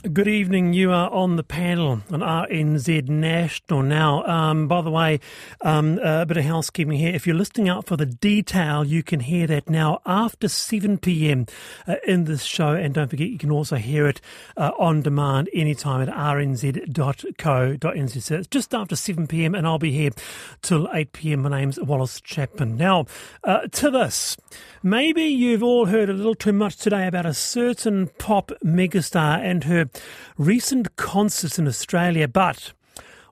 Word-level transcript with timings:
Good 0.00 0.28
evening. 0.28 0.72
You 0.72 0.92
are 0.92 1.10
on 1.10 1.36
the 1.36 1.42
panel 1.42 2.00
on 2.10 2.20
RNZ 2.20 3.10
National. 3.10 3.82
Now, 3.82 4.24
um, 4.24 4.66
by 4.66 4.80
the 4.80 4.90
way, 4.90 5.20
um, 5.60 5.98
a 5.98 6.24
bit 6.24 6.38
of 6.38 6.44
housekeeping 6.44 6.96
here. 6.96 7.14
If 7.14 7.26
you're 7.26 7.36
listening 7.36 7.68
out 7.68 7.84
for 7.84 7.98
the 7.98 8.06
detail, 8.06 8.82
you 8.82 9.02
can 9.02 9.20
hear 9.20 9.46
that 9.48 9.68
now 9.68 10.00
after 10.06 10.48
7 10.48 10.96
p.m. 10.96 11.44
Uh, 11.86 11.96
in 12.06 12.24
this 12.24 12.44
show. 12.44 12.70
And 12.70 12.94
don't 12.94 13.08
forget, 13.08 13.28
you 13.28 13.36
can 13.36 13.50
also 13.50 13.76
hear 13.76 14.06
it 14.06 14.22
uh, 14.56 14.70
on 14.78 15.02
demand 15.02 15.50
anytime 15.52 16.00
at 16.00 16.08
rnz.co.nz. 16.08 16.62
So 18.22 18.34
it's 18.36 18.48
just 18.48 18.72
after 18.72 18.96
7 18.96 19.26
p.m. 19.26 19.54
and 19.54 19.66
I'll 19.66 19.78
be 19.78 19.92
here 19.92 20.12
till 20.62 20.88
8 20.94 21.12
p.m. 21.12 21.42
My 21.42 21.50
name's 21.50 21.78
Wallace 21.78 22.22
Chapman. 22.22 22.78
Now, 22.78 23.04
uh, 23.44 23.66
to 23.66 23.90
this. 23.90 24.38
Maybe 24.82 25.24
you've 25.24 25.62
all 25.62 25.84
heard 25.84 26.08
a 26.08 26.14
little 26.14 26.34
too 26.34 26.54
much 26.54 26.78
today 26.78 27.06
about 27.06 27.26
a 27.26 27.34
certain 27.34 28.06
pop 28.16 28.50
megastar 28.64 29.38
and 29.38 29.64
her 29.64 29.89
recent 30.38 30.96
concerts 30.96 31.58
in 31.58 31.66
Australia, 31.66 32.28
but 32.28 32.72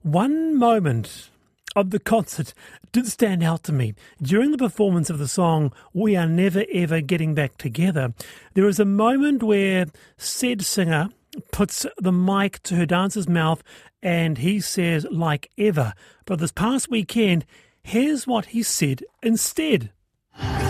one 0.02 0.56
moment 0.56 1.30
of 1.76 1.90
the 1.90 1.98
concert 1.98 2.54
did 2.92 3.06
stand 3.06 3.42
out 3.42 3.62
to 3.64 3.72
me. 3.72 3.94
During 4.20 4.50
the 4.50 4.58
performance 4.58 5.10
of 5.10 5.18
the 5.18 5.28
song 5.28 5.72
We 5.92 6.16
Are 6.16 6.26
Never 6.26 6.64
Ever 6.72 7.00
Getting 7.00 7.34
Back 7.34 7.56
Together, 7.58 8.14
there 8.54 8.66
is 8.66 8.80
a 8.80 8.84
moment 8.84 9.42
where 9.42 9.86
said 10.16 10.62
singer 10.62 11.10
puts 11.52 11.86
the 11.98 12.12
mic 12.12 12.62
to 12.64 12.76
her 12.76 12.86
dancer's 12.86 13.28
mouth 13.28 13.62
and 14.02 14.38
he 14.38 14.60
says, 14.60 15.06
like 15.10 15.50
ever. 15.58 15.92
But 16.24 16.38
this 16.38 16.52
past 16.52 16.90
weekend, 16.90 17.44
here's 17.82 18.26
what 18.26 18.46
he 18.46 18.62
said 18.62 19.02
instead 19.22 19.90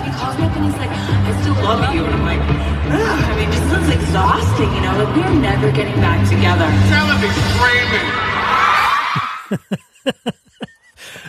he 0.09 0.15
calls 0.19 0.37
me 0.39 0.45
up 0.45 0.57
and 0.57 0.65
he's 0.65 0.77
like, 0.77 0.91
I 0.91 1.41
still 1.43 1.55
love 1.65 1.95
you. 1.95 2.05
And 2.05 2.15
I'm 2.15 2.25
like, 2.25 2.41
Ugh. 2.41 2.95
I 2.95 3.37
mean, 3.37 3.51
this 3.51 3.59
just 3.59 3.71
sounds 3.71 3.91
exhausting, 3.95 4.73
you 4.75 4.81
know? 4.81 4.97
Like, 4.97 5.15
we're 5.17 5.35
never 5.41 5.71
getting 5.73 5.97
back 5.97 6.27
together. 6.29 6.67
Tell 6.89 7.07
him 7.13 7.21
screaming. 7.53 8.09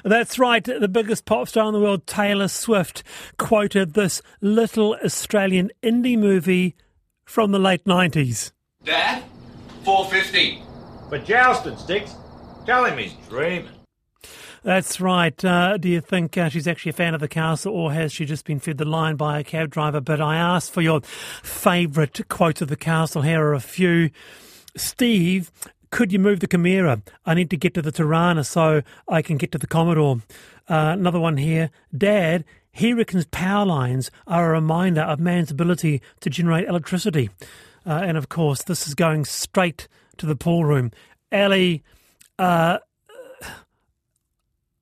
That's 0.09 0.39
right. 0.39 0.63
The 0.63 0.87
biggest 0.87 1.25
pop 1.25 1.49
star 1.49 1.67
in 1.67 1.73
the 1.73 1.79
world, 1.81 2.07
Taylor 2.07 2.47
Swift, 2.47 3.03
quoted 3.37 3.93
this 3.93 4.21
little 4.41 4.95
Australian 5.03 5.69
indie 5.83 6.17
movie 6.17 6.75
from 7.25 7.51
the 7.51 7.59
late 7.59 7.83
90s. 7.83 8.51
Dad, 8.85 9.21
450. 9.83 10.63
For 11.09 11.19
jousting 11.19 11.77
sticks, 11.77 12.15
tell 12.65 12.85
him 12.85 12.97
he's 12.97 13.13
dreaming. 13.27 13.78
That's 14.63 14.99
right. 14.99 15.43
Uh, 15.45 15.77
do 15.77 15.87
you 15.87 16.01
think 16.01 16.37
uh, 16.37 16.49
she's 16.49 16.67
actually 16.67 16.91
a 16.91 16.93
fan 16.93 17.13
of 17.13 17.21
the 17.21 17.27
castle, 17.27 17.73
or 17.73 17.93
has 17.93 18.11
she 18.11 18.25
just 18.25 18.45
been 18.45 18.59
fed 18.59 18.77
the 18.77 18.85
line 18.85 19.15
by 19.15 19.39
a 19.39 19.43
cab 19.43 19.69
driver? 19.69 20.01
But 20.01 20.19
I 20.19 20.35
asked 20.35 20.73
for 20.73 20.81
your 20.81 21.01
favourite 21.01 22.27
quote 22.27 22.61
of 22.61 22.67
the 22.67 22.75
castle. 22.75 23.21
Here 23.21 23.41
are 23.41 23.53
a 23.53 23.59
few. 23.59 24.09
Steve, 24.75 25.51
could 25.91 26.11
you 26.11 26.19
move 26.19 26.39
the 26.39 26.47
Camira? 26.47 27.01
I 27.25 27.33
need 27.33 27.49
to 27.51 27.57
get 27.57 27.73
to 27.73 27.81
the 27.81 27.91
Torana 27.91 28.45
so 28.45 28.81
I 29.07 29.21
can 29.21 29.37
get 29.37 29.51
to 29.53 29.57
the 29.57 29.67
Commodore. 29.67 30.21
Uh, 30.67 30.93
another 30.93 31.19
one 31.19 31.37
here. 31.37 31.71
Dad, 31.97 32.45
he 32.71 32.93
reckons 32.93 33.25
power 33.25 33.65
lines 33.65 34.11
are 34.27 34.49
a 34.49 34.53
reminder 34.53 35.01
of 35.01 35.19
man's 35.19 35.51
ability 35.51 36.01
to 36.19 36.29
generate 36.29 36.67
electricity. 36.67 37.29
Uh, 37.85 38.01
and 38.03 38.17
of 38.17 38.29
course, 38.29 38.63
this 38.63 38.87
is 38.87 38.93
going 38.93 39.25
straight 39.25 39.87
to 40.17 40.25
the 40.25 40.35
pool 40.35 40.65
room. 40.65 40.91
Ellie, 41.31 41.83
uh, 42.37 42.79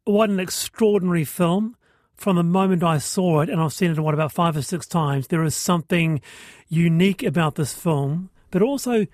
what 0.07 0.29
an 0.29 0.39
extraordinary 0.39 1.25
film. 1.25 1.75
From 2.15 2.35
the 2.35 2.43
moment 2.43 2.83
I 2.83 2.97
saw 2.97 3.41
it, 3.41 3.49
and 3.49 3.61
I've 3.61 3.73
seen 3.73 3.91
it 3.91 3.99
what 3.99 4.15
about 4.15 4.31
five 4.31 4.57
or 4.57 4.63
six 4.63 4.87
times, 4.87 5.27
there 5.27 5.43
is 5.43 5.55
something 5.55 6.19
unique 6.67 7.21
about 7.21 7.55
this 7.55 7.73
film, 7.73 8.31
but 8.49 8.63
also 8.63 9.05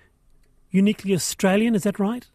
uniquely 0.70 1.12
Australian. 1.12 1.74
Is 1.74 1.82
that 1.82 1.98
right? 1.98 2.26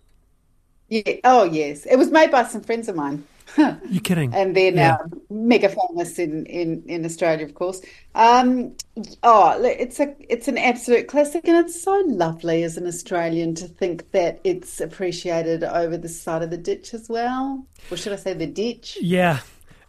Yeah. 0.90 1.16
Oh, 1.24 1.44
yes. 1.44 1.86
It 1.86 1.96
was 1.98 2.12
made 2.12 2.30
by 2.30 2.44
some 2.44 2.62
friends 2.62 2.88
of 2.88 2.96
mine. 2.96 3.24
You're 3.58 4.02
kidding. 4.02 4.34
and 4.34 4.56
they're 4.56 4.72
now 4.72 5.00
yeah. 5.02 5.20
mega 5.30 5.70
famous 5.70 6.20
in, 6.20 6.46
in, 6.46 6.84
in 6.88 7.06
Australia, 7.06 7.46
of 7.46 7.56
course. 7.56 7.82
Um, 8.16 8.76
oh, 9.24 9.62
it's 9.64 10.00
a 10.00 10.16
it's 10.28 10.48
an 10.48 10.58
absolute 10.58 11.08
classic, 11.08 11.48
and 11.48 11.58
it's 11.58 11.82
so 11.82 12.04
lovely 12.06 12.64
as 12.64 12.78
an 12.78 12.88
Australian 12.88 13.56
to 13.56 13.68
think 13.68 14.12
that 14.12 14.40
it's 14.44 14.80
appreciated 14.80 15.64
over 15.64 15.98
the 15.98 16.10
side 16.10 16.44
of 16.44 16.50
the 16.50 16.58
ditch 16.58 16.94
as 16.94 17.10
well. 17.10 17.66
Or 17.90 17.98
should 17.98 18.14
I 18.14 18.18
say 18.18 18.34
the 18.34 18.48
ditch? 18.48 18.98
Yeah, 19.02 19.40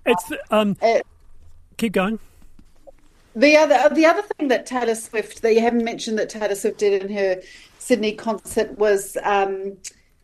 it's 0.06 0.32
um. 0.50 0.76
It, 0.82 1.06
keep 1.76 1.92
going. 1.92 2.18
The 3.36 3.56
other 3.56 3.94
the 3.94 4.06
other 4.06 4.22
thing 4.22 4.48
that 4.48 4.66
Taylor 4.66 4.94
Swift 4.94 5.42
that 5.42 5.54
you 5.54 5.60
haven't 5.60 5.84
mentioned 5.84 6.18
that 6.18 6.28
Taylor 6.28 6.54
Swift 6.54 6.78
did 6.78 7.02
in 7.02 7.14
her 7.14 7.40
Sydney 7.78 8.12
concert 8.12 8.76
was 8.78 9.16
um, 9.22 9.76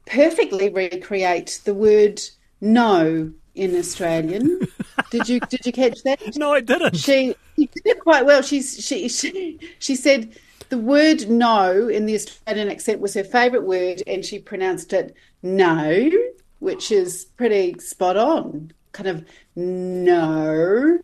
perfectly 0.07 0.69
recreate 0.69 1.61
the 1.65 1.75
word 1.75 2.21
no 2.61 3.33
in 3.55 3.77
Australian. 3.77 4.61
did 5.11 5.29
you 5.29 5.41
did 5.41 5.65
you 5.67 5.73
catch 5.73 6.03
that? 6.03 6.37
No, 6.37 6.53
I 6.53 6.61
didn't. 6.61 6.97
She, 6.97 7.35
she 7.57 7.67
did 7.67 7.87
it 7.87 8.01
quite 8.01 8.25
well. 8.25 8.43
She's 8.43 8.85
she 8.85 9.09
she 9.09 9.59
she 9.79 9.97
said 9.97 10.37
the 10.69 10.79
word 10.79 11.29
no 11.29 11.89
in 11.89 12.07
the 12.07 12.15
Australian 12.15 12.71
accent 12.71 13.01
was 13.01 13.15
her 13.15 13.25
favourite 13.25 13.67
word, 13.67 14.03
and 14.07 14.25
she 14.25 14.39
pronounced 14.39 14.93
it 14.93 15.15
no, 15.43 16.11
which 16.59 16.93
is 16.93 17.27
pretty 17.37 17.79
spot 17.79 18.17
on. 18.17 18.73
Kind 18.93 19.09
of 19.09 19.25
no. 19.55 20.99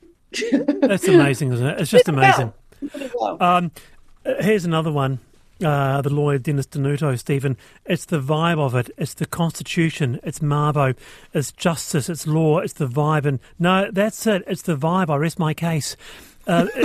That's 0.81 1.09
amazing, 1.09 1.53
isn't 1.53 1.67
it? 1.67 1.81
It's 1.81 1.91
just 1.91 2.09
amazing. 2.09 2.53
Um, 3.41 3.71
here's 4.25 4.65
another 4.65 4.91
one 4.91 5.21
uh, 5.63 6.03
the 6.03 6.11
lawyer 6.11 6.39
Dennis 6.39 6.67
Denuto, 6.67 7.19
Stephen. 7.19 7.57
It's 7.87 8.07
the 8.07 8.21
vibe 8.21 8.59
of 8.59 8.75
it. 8.75 8.91
It's 8.97 9.15
the 9.15 9.27
Constitution. 9.27 10.21
It's 10.23 10.41
Mabo. 10.41 10.97
It's 11.33 11.53
justice. 11.53 12.09
It's 12.09 12.27
law. 12.27 12.59
It's 12.59 12.75
the 12.75 12.89
vibe. 12.89 13.27
And 13.27 13.41
no, 13.59 13.91
that's 13.91 14.27
it. 14.27 14.45
It's 14.47 14.63
the 14.63 14.77
vibe. 14.77 15.11
I 15.11 15.17
rest 15.17 15.39
my 15.39 15.55
case. 15.55 15.97
Uh, 16.47 16.67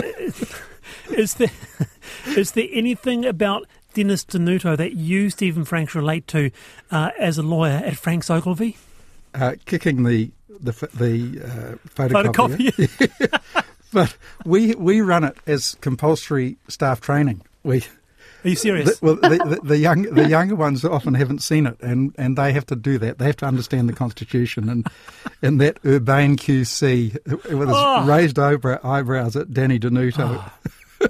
is 1.11 1.35
there 1.35 1.51
is 2.37 2.51
there 2.51 2.67
anything 2.71 3.25
about 3.25 3.67
Dennis 3.93 4.25
Denuto 4.25 4.77
that 4.77 4.93
you, 4.93 5.29
Stephen 5.29 5.65
Franks, 5.65 5.95
relate 5.95 6.27
to 6.27 6.51
uh, 6.91 7.11
as 7.17 7.37
a 7.37 7.43
lawyer 7.43 7.81
at 7.83 7.97
Franks 7.97 8.29
Ogilvy? 8.29 8.77
Uh, 9.33 9.55
kicking 9.65 10.03
the 10.03 10.31
the 10.47 10.71
the 10.93 11.41
uh, 11.43 11.75
photocopier. 11.89 12.71
photocopier. 12.71 13.63
but 13.93 14.15
we 14.45 14.75
we 14.75 15.01
run 15.01 15.23
it 15.23 15.37
as 15.45 15.75
compulsory 15.81 16.57
staff 16.67 17.01
training. 17.01 17.41
We 17.63 17.83
are 18.43 18.49
you 18.49 18.55
serious? 18.55 18.99
The, 18.99 19.05
well, 19.05 19.15
the, 19.15 19.29
the, 19.29 19.59
the, 19.63 19.77
young 19.77 20.03
the 20.03 20.27
younger 20.27 20.55
ones 20.55 20.85
often 20.85 21.13
haven't 21.13 21.41
seen 21.41 21.65
it, 21.65 21.79
and, 21.81 22.13
and 22.17 22.37
they 22.37 22.53
have 22.53 22.65
to 22.67 22.75
do 22.75 22.97
that. 22.99 23.17
They 23.17 23.25
have 23.25 23.37
to 23.37 23.45
understand 23.45 23.89
the 23.89 23.93
Constitution 23.93 24.69
and 24.69 24.87
and 25.41 25.59
that 25.61 25.79
urbane 25.85 26.37
QC 26.37 27.13
with 27.25 27.67
his 27.67 27.77
oh. 27.77 28.05
raised 28.05 28.39
eyebrow, 28.39 28.79
eyebrows 28.83 29.35
at 29.35 29.53
Danny 29.53 29.79
Denuto. 29.79 30.51
Oh. 31.01 31.07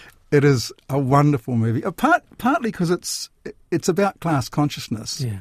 it 0.30 0.44
is 0.44 0.72
a 0.88 0.98
wonderful 0.98 1.56
movie. 1.56 1.80
Part, 1.80 2.22
partly 2.38 2.70
because 2.70 2.90
it's 2.90 3.30
it's 3.70 3.88
about 3.88 4.20
class 4.20 4.48
consciousness, 4.48 5.20
yeah. 5.20 5.38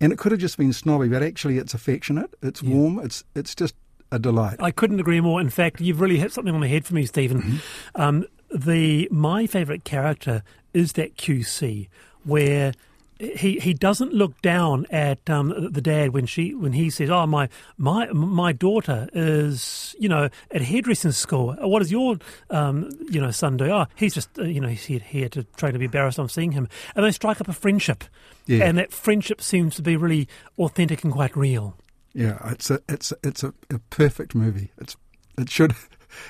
and 0.00 0.12
it 0.12 0.18
could 0.18 0.32
have 0.32 0.40
just 0.40 0.56
been 0.56 0.72
snobby, 0.72 1.08
but 1.08 1.22
actually 1.22 1.58
it's 1.58 1.74
affectionate. 1.74 2.32
It's 2.42 2.62
yeah. 2.62 2.74
warm. 2.74 2.98
It's 3.00 3.24
it's 3.34 3.54
just 3.54 3.74
a 4.12 4.18
delight. 4.18 4.56
I 4.60 4.70
couldn't 4.70 5.00
agree 5.00 5.20
more. 5.20 5.40
In 5.40 5.50
fact, 5.50 5.80
you've 5.80 6.00
really 6.00 6.18
hit 6.18 6.32
something 6.32 6.54
on 6.54 6.60
the 6.60 6.68
head 6.68 6.84
for 6.84 6.94
me, 6.94 7.06
Stephen. 7.06 7.42
Mm-hmm. 7.42 8.00
Um, 8.00 8.26
the 8.54 9.08
my 9.10 9.46
favourite 9.46 9.84
character 9.84 10.42
is 10.76 10.92
that 10.92 11.16
QC 11.16 11.88
where 12.24 12.74
he 13.18 13.58
he 13.58 13.72
doesn't 13.72 14.12
look 14.12 14.40
down 14.42 14.86
at 14.90 15.30
um, 15.30 15.70
the 15.72 15.80
dad 15.80 16.12
when 16.12 16.26
she 16.26 16.54
when 16.54 16.74
he 16.74 16.90
says, 16.90 17.08
"Oh 17.08 17.26
my 17.26 17.48
my 17.78 18.12
my 18.12 18.52
daughter 18.52 19.08
is 19.14 19.96
you 19.98 20.08
know 20.08 20.28
at 20.50 20.60
hairdressing 20.60 21.12
school. 21.12 21.56
What 21.60 21.78
does 21.78 21.90
your 21.90 22.18
um, 22.50 22.90
you 23.08 23.18
know 23.18 23.30
son 23.30 23.56
do? 23.56 23.70
Oh, 23.70 23.86
he's 23.94 24.12
just 24.12 24.38
uh, 24.38 24.42
you 24.42 24.60
know 24.60 24.68
he's 24.68 24.84
here, 24.84 24.98
here 24.98 25.30
to 25.30 25.44
try 25.56 25.70
to 25.70 25.78
be 25.78 25.86
embarrassed 25.86 26.18
on 26.18 26.28
seeing 26.28 26.52
him." 26.52 26.68
And 26.94 27.06
they 27.06 27.12
strike 27.12 27.40
up 27.40 27.48
a 27.48 27.54
friendship, 27.54 28.04
yeah. 28.44 28.64
and 28.64 28.76
that 28.76 28.92
friendship 28.92 29.40
seems 29.40 29.76
to 29.76 29.82
be 29.82 29.96
really 29.96 30.28
authentic 30.58 31.02
and 31.02 31.12
quite 31.12 31.34
real. 31.34 31.74
Yeah, 32.12 32.38
it's 32.50 32.70
a 32.70 32.80
it's 32.86 33.14
it's 33.22 33.42
a, 33.42 33.54
a 33.70 33.78
perfect 33.88 34.34
movie. 34.34 34.72
It's 34.78 34.96
it 35.38 35.50
should. 35.50 35.74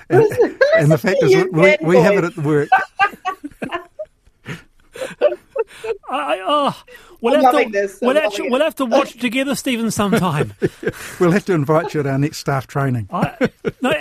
And, 0.08 0.24
and 0.76 0.90
the 0.90 0.98
fact 0.98 1.22
is, 1.22 1.44
we, 1.52 1.76
we 1.80 1.96
have 1.98 2.14
it 2.14 2.24
at 2.24 2.36
work. 2.38 2.68
I, 6.08 6.40
oh, 6.44 6.82
we'll, 7.20 7.40
have 7.40 7.52
to, 7.52 7.98
we'll, 8.02 8.18
actually, 8.18 8.50
we'll, 8.50 8.60
have 8.60 8.76
to 8.76 8.84
watch 8.84 9.18
together, 9.18 9.54
Stephen, 9.54 9.90
sometime. 9.90 10.54
we'll 11.20 11.32
have 11.32 11.44
to 11.46 11.52
invite 11.52 11.94
you 11.94 12.00
at 12.00 12.06
our 12.06 12.18
next 12.18 12.38
staff 12.38 12.66
training. 12.66 13.08
I, 13.12 13.50
no, 13.80 13.92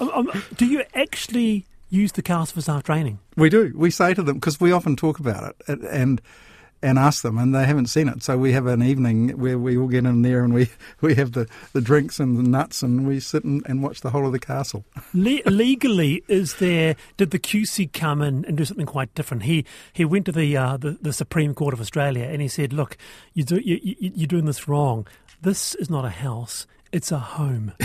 um, 0.00 0.10
um, 0.10 0.42
do 0.56 0.66
you 0.66 0.84
actually 0.94 1.66
use 1.88 2.12
the 2.12 2.22
cast 2.22 2.54
for 2.54 2.60
staff 2.60 2.82
training? 2.82 3.20
We 3.36 3.48
do. 3.48 3.72
We 3.74 3.90
say 3.90 4.14
to 4.14 4.22
them 4.22 4.36
because 4.36 4.60
we 4.60 4.72
often 4.72 4.96
talk 4.96 5.18
about 5.18 5.50
it, 5.50 5.56
and 5.68 5.84
and 5.84 6.22
ask 6.84 7.22
them, 7.22 7.38
and 7.38 7.54
they 7.54 7.64
haven't 7.64 7.86
seen 7.86 8.08
it. 8.08 8.22
So 8.22 8.36
we 8.36 8.52
have 8.52 8.66
an 8.66 8.82
evening 8.82 9.30
where 9.30 9.58
we 9.58 9.76
all 9.76 9.88
get 9.88 10.04
in 10.04 10.22
there 10.22 10.44
and 10.44 10.52
we, 10.52 10.70
we 11.00 11.14
have 11.14 11.32
the, 11.32 11.48
the 11.72 11.80
drinks 11.80 12.20
and 12.20 12.36
the 12.36 12.42
nuts, 12.42 12.82
and 12.82 13.06
we 13.06 13.20
sit 13.20 13.44
and, 13.44 13.62
and 13.66 13.82
watch 13.82 14.00
the 14.00 14.10
whole 14.10 14.26
of 14.26 14.32
the 14.32 14.38
castle. 14.38 14.84
Le- 15.12 15.42
legally, 15.46 16.22
is 16.28 16.54
there? 16.56 16.96
Did 17.16 17.30
the 17.30 17.38
QC 17.38 17.92
come 17.92 18.22
in 18.22 18.44
and 18.44 18.56
do 18.56 18.64
something 18.64 18.86
quite 18.86 19.14
different? 19.14 19.44
He 19.44 19.64
he 19.92 20.04
went 20.04 20.26
to 20.26 20.32
the 20.32 20.56
uh, 20.56 20.76
the, 20.76 20.98
the, 21.00 21.12
Supreme 21.12 21.54
Court 21.54 21.74
of 21.74 21.80
Australia 21.80 22.24
and 22.24 22.42
he 22.42 22.48
said, 22.48 22.72
"Look, 22.72 22.96
you 23.32 23.44
do, 23.44 23.56
you, 23.56 23.80
you, 23.82 24.12
you're 24.14 24.26
doing 24.26 24.46
this 24.46 24.68
wrong. 24.68 25.06
This 25.40 25.74
is 25.76 25.88
not 25.88 26.04
a 26.04 26.10
house; 26.10 26.66
it's 26.92 27.12
a 27.12 27.18
home." 27.18 27.72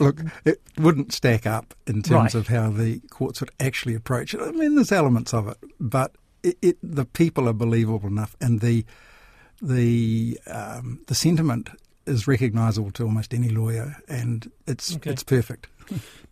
Look, 0.00 0.20
it 0.44 0.60
wouldn't 0.78 1.12
stack 1.12 1.46
up 1.46 1.74
in 1.86 2.02
terms 2.02 2.34
right. 2.34 2.40
of 2.40 2.48
how 2.48 2.70
the 2.70 3.00
courts 3.10 3.40
would 3.40 3.50
actually 3.58 3.94
approach 3.94 4.34
it. 4.34 4.40
I 4.40 4.50
mean, 4.50 4.74
there's 4.74 4.92
elements 4.92 5.32
of 5.32 5.48
it, 5.48 5.56
but 5.78 6.14
it, 6.42 6.58
it, 6.62 6.76
the 6.82 7.04
people 7.04 7.48
are 7.48 7.52
believable 7.52 8.08
enough, 8.08 8.36
and 8.40 8.60
the 8.60 8.84
the 9.62 10.38
um, 10.46 11.00
the 11.06 11.14
sentiment 11.14 11.70
is 12.06 12.26
recognisable 12.26 12.90
to 12.92 13.04
almost 13.04 13.34
any 13.34 13.48
lawyer, 13.48 13.96
and 14.08 14.50
it's 14.66 14.96
okay. 14.96 15.10
it's 15.10 15.22
perfect. 15.22 15.68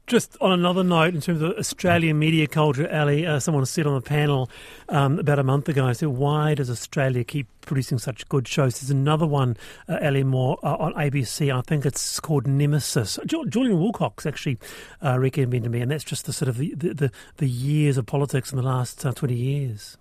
Just 0.06 0.38
on 0.40 0.52
another 0.52 0.82
note, 0.82 1.14
in 1.14 1.20
terms 1.20 1.42
of 1.42 1.52
Australian 1.58 2.18
media 2.18 2.46
culture, 2.46 2.88
Ali, 2.90 3.26
uh, 3.26 3.38
someone 3.40 3.66
said 3.66 3.86
on 3.86 3.94
the 3.94 4.00
panel 4.00 4.48
um, 4.88 5.18
about 5.18 5.38
a 5.38 5.42
month 5.42 5.68
ago, 5.68 5.84
I 5.84 5.92
said, 5.92 6.08
why 6.08 6.54
does 6.54 6.70
Australia 6.70 7.24
keep 7.24 7.46
producing 7.60 7.98
such 7.98 8.26
good 8.30 8.48
shows? 8.48 8.80
There's 8.80 8.90
another 8.90 9.26
one, 9.26 9.58
uh, 9.86 9.98
Ali 10.00 10.24
Moore, 10.24 10.58
uh, 10.62 10.76
on 10.76 10.94
ABC. 10.94 11.54
I 11.54 11.60
think 11.60 11.84
it's 11.84 12.20
called 12.20 12.46
Nemesis. 12.46 13.18
Julian 13.26 13.78
Wilcox 13.78 14.24
actually 14.24 14.58
uh, 15.04 15.18
recommended 15.18 15.64
to 15.64 15.68
me, 15.68 15.82
and 15.82 15.90
that's 15.90 16.04
just 16.04 16.24
the 16.24 16.32
sort 16.32 16.48
of 16.48 16.56
the, 16.56 16.74
the, 16.74 17.12
the 17.36 17.48
years 17.48 17.98
of 17.98 18.06
politics 18.06 18.50
in 18.50 18.56
the 18.56 18.64
last 18.64 19.04
uh, 19.04 19.12
20 19.12 19.34
years. 19.34 19.98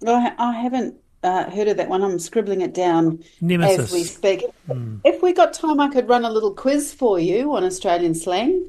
Well, 0.00 0.34
I 0.38 0.52
haven't 0.52 0.96
uh, 1.22 1.50
heard 1.50 1.68
of 1.68 1.76
that 1.76 1.88
one. 1.88 2.02
I'm 2.02 2.18
scribbling 2.18 2.60
it 2.62 2.74
down 2.74 3.22
Nemesis. 3.40 3.78
as 3.78 3.92
we 3.92 4.04
speak. 4.04 4.44
Mm. 4.68 5.00
If 5.04 5.22
we 5.22 5.32
got 5.32 5.52
time, 5.52 5.80
I 5.80 5.88
could 5.88 6.08
run 6.08 6.24
a 6.24 6.30
little 6.30 6.54
quiz 6.54 6.94
for 6.94 7.18
you 7.18 7.54
on 7.54 7.64
Australian 7.64 8.14
slang. 8.14 8.66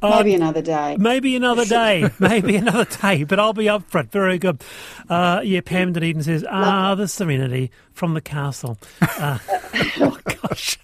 Maybe 0.00 0.34
um, 0.34 0.42
another 0.42 0.62
day. 0.62 0.96
Maybe 0.98 1.34
another 1.34 1.64
day. 1.64 2.08
maybe 2.20 2.54
another 2.56 2.84
day. 2.84 3.24
But 3.24 3.40
I'll 3.40 3.52
be 3.52 3.68
up 3.68 3.90
for 3.90 4.00
it. 4.00 4.12
Very 4.12 4.38
good. 4.38 4.62
Uh, 5.08 5.40
yeah, 5.44 5.60
Pam 5.60 5.92
Dunedin 5.92 6.22
says, 6.22 6.44
"Ah, 6.48 6.94
the 6.94 7.08
serenity 7.08 7.70
from 7.92 8.14
the 8.14 8.20
castle." 8.20 8.78
Uh, 9.00 9.38
oh 10.00 10.18
gosh. 10.24 10.78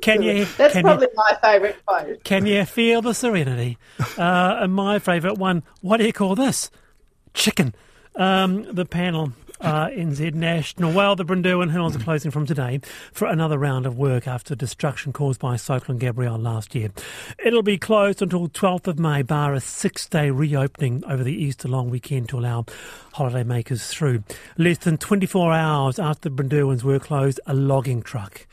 Can 0.00 0.22
you? 0.22 0.46
That's 0.56 0.72
can 0.72 0.82
probably 0.82 1.08
you, 1.08 1.14
my 1.14 1.36
favourite 1.42 1.84
quote. 1.84 2.24
Can 2.24 2.46
you 2.46 2.64
feel 2.64 3.02
the 3.02 3.12
serenity? 3.12 3.76
Uh, 4.16 4.60
and 4.60 4.72
my 4.72 4.98
favourite 4.98 5.36
one. 5.36 5.62
What 5.82 5.98
do 5.98 6.06
you 6.06 6.12
call 6.12 6.34
this? 6.34 6.70
Chicken. 7.34 7.74
Um, 8.14 8.62
the 8.74 8.86
panel 8.86 9.32
uh, 9.60 9.88
NZ 9.88 10.34
National. 10.34 10.92
Well, 10.92 11.16
the 11.16 11.24
Brynderwyn 11.24 11.70
Hills 11.70 11.96
are 11.96 12.00
closing 12.00 12.30
from 12.30 12.46
today 12.46 12.80
for 13.12 13.26
another 13.26 13.58
round 13.58 13.86
of 13.86 13.96
work 13.98 14.26
after 14.26 14.54
destruction 14.54 15.12
caused 15.12 15.40
by 15.40 15.56
Cyclone 15.56 15.98
Gabrielle 15.98 16.38
last 16.38 16.74
year. 16.74 16.90
It'll 17.44 17.62
be 17.62 17.78
closed 17.78 18.22
until 18.22 18.48
12th 18.48 18.86
of 18.86 18.98
May, 18.98 19.22
bar 19.22 19.54
a 19.54 19.60
six-day 19.60 20.30
reopening 20.30 21.04
over 21.06 21.24
the 21.24 21.34
Easter 21.34 21.68
long 21.68 21.90
weekend 21.90 22.28
to 22.30 22.38
allow 22.38 22.64
holidaymakers 23.14 23.88
through. 23.88 24.22
Less 24.56 24.78
than 24.78 24.98
24 24.98 25.52
hours 25.52 25.98
after 25.98 26.28
the 26.28 26.42
Brynderwyns 26.42 26.82
were 26.82 26.98
closed, 26.98 27.40
a 27.46 27.54
logging 27.54 28.02
truck 28.02 28.46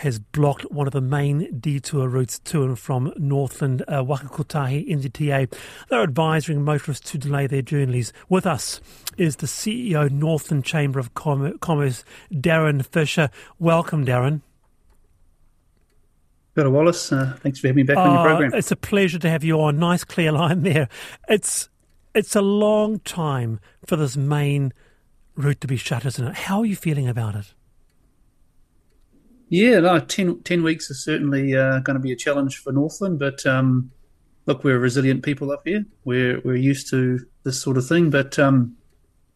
has 0.00 0.18
blocked 0.18 0.62
one 0.72 0.86
of 0.86 0.94
the 0.94 1.00
main 1.02 1.58
detour 1.60 2.08
routes 2.08 2.38
to 2.38 2.64
and 2.64 2.78
from 2.78 3.12
Northland, 3.18 3.84
uh, 3.86 4.02
Waka 4.02 4.28
Kotahi, 4.28 4.88
NZTA. 4.88 5.52
They're 5.90 6.02
advising 6.02 6.62
motorists 6.62 7.10
to 7.10 7.18
delay 7.18 7.46
their 7.46 7.60
journeys. 7.60 8.10
With 8.30 8.46
us 8.46 8.80
is 9.18 9.36
the 9.36 9.46
CEO, 9.46 10.10
Northland 10.10 10.64
Chamber 10.64 10.98
of 10.98 11.12
Commerce, 11.12 12.04
Darren 12.32 12.84
Fisher. 12.86 13.28
Welcome, 13.58 14.06
Darren. 14.06 14.40
Peter 16.54 16.70
Wallace, 16.70 17.12
uh, 17.12 17.36
thanks 17.40 17.60
for 17.60 17.68
having 17.68 17.76
me 17.76 17.82
back 17.82 17.98
on 17.98 18.14
your 18.14 18.24
program. 18.24 18.54
It's 18.54 18.72
a 18.72 18.76
pleasure 18.76 19.18
to 19.18 19.28
have 19.28 19.44
you 19.44 19.60
on. 19.60 19.78
Nice 19.78 20.04
clear 20.04 20.32
line 20.32 20.62
there. 20.62 20.88
It's 21.28 21.68
it's 22.14 22.34
a 22.34 22.42
long 22.42 23.00
time 23.00 23.60
for 23.84 23.96
this 23.96 24.16
main 24.16 24.72
route 25.36 25.60
to 25.60 25.66
be 25.66 25.76
shut, 25.76 26.06
isn't 26.06 26.26
it? 26.26 26.34
How 26.34 26.60
are 26.60 26.66
you 26.66 26.74
feeling 26.74 27.06
about 27.06 27.34
it? 27.34 27.54
Yeah, 29.50 29.80
no, 29.80 29.98
10, 29.98 30.42
10 30.42 30.62
weeks 30.62 30.90
is 30.90 31.04
certainly 31.04 31.56
uh, 31.56 31.80
going 31.80 31.94
to 31.94 32.00
be 32.00 32.12
a 32.12 32.16
challenge 32.16 32.58
for 32.58 32.72
Northland, 32.72 33.18
but 33.18 33.44
um, 33.44 33.90
look, 34.46 34.62
we're 34.62 34.78
resilient 34.78 35.24
people 35.24 35.50
up 35.50 35.62
here. 35.64 35.84
We're 36.04 36.40
we're 36.40 36.54
used 36.54 36.88
to 36.90 37.26
this 37.42 37.60
sort 37.60 37.76
of 37.76 37.86
thing, 37.86 38.10
but 38.10 38.38
um, 38.38 38.76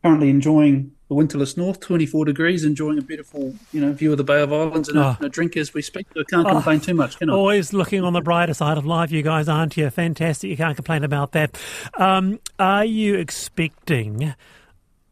currently 0.05 0.31
enjoying 0.31 0.93
the 1.09 1.17
winterless 1.17 1.57
north, 1.57 1.81
24 1.81 2.27
degrees, 2.27 2.65
enjoying 2.65 2.99
a 2.99 3.03
beautiful 3.03 3.55
you 3.73 3.81
know 3.81 3.93
view 3.93 4.13
of 4.13 4.19
the 4.19 4.25
Bay 4.25 4.41
of 4.41 4.53
Islands 4.53 4.89
and, 4.89 4.99
oh. 4.99 5.03
a, 5.03 5.05
ah. 5.05 5.17
and 5.19 5.27
a, 5.27 5.29
drink 5.29 5.57
as 5.57 5.75
we 5.75 5.83
speak. 5.83 6.07
So 6.15 6.21
I 6.21 6.25
can't 6.31 6.47
oh. 6.47 6.51
complain 6.51 6.81
too 6.81 6.95
much, 6.95 7.19
can 7.19 7.29
I? 7.29 7.33
Always 7.33 7.73
looking 7.73 8.05
on 8.05 8.13
the 8.13 8.23
brighter 8.23 8.55
side 8.55 8.79
of 8.79 8.87
life, 8.87 9.11
you 9.11 9.23
guys, 9.23 9.49
aren't 9.49 9.77
you? 9.77 9.91
Fantastic. 9.91 10.49
You 10.49 10.57
can't 10.57 10.77
complain 10.77 11.03
about 11.03 11.33
that. 11.33 11.59
Um, 11.99 12.39
are 12.61 12.85
you 12.85 13.17
expecting 13.17 14.35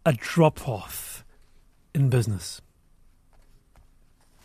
a 0.07 0.13
drop 0.13 0.69
off 0.69 1.25
in 1.93 2.09
business? 2.09 2.61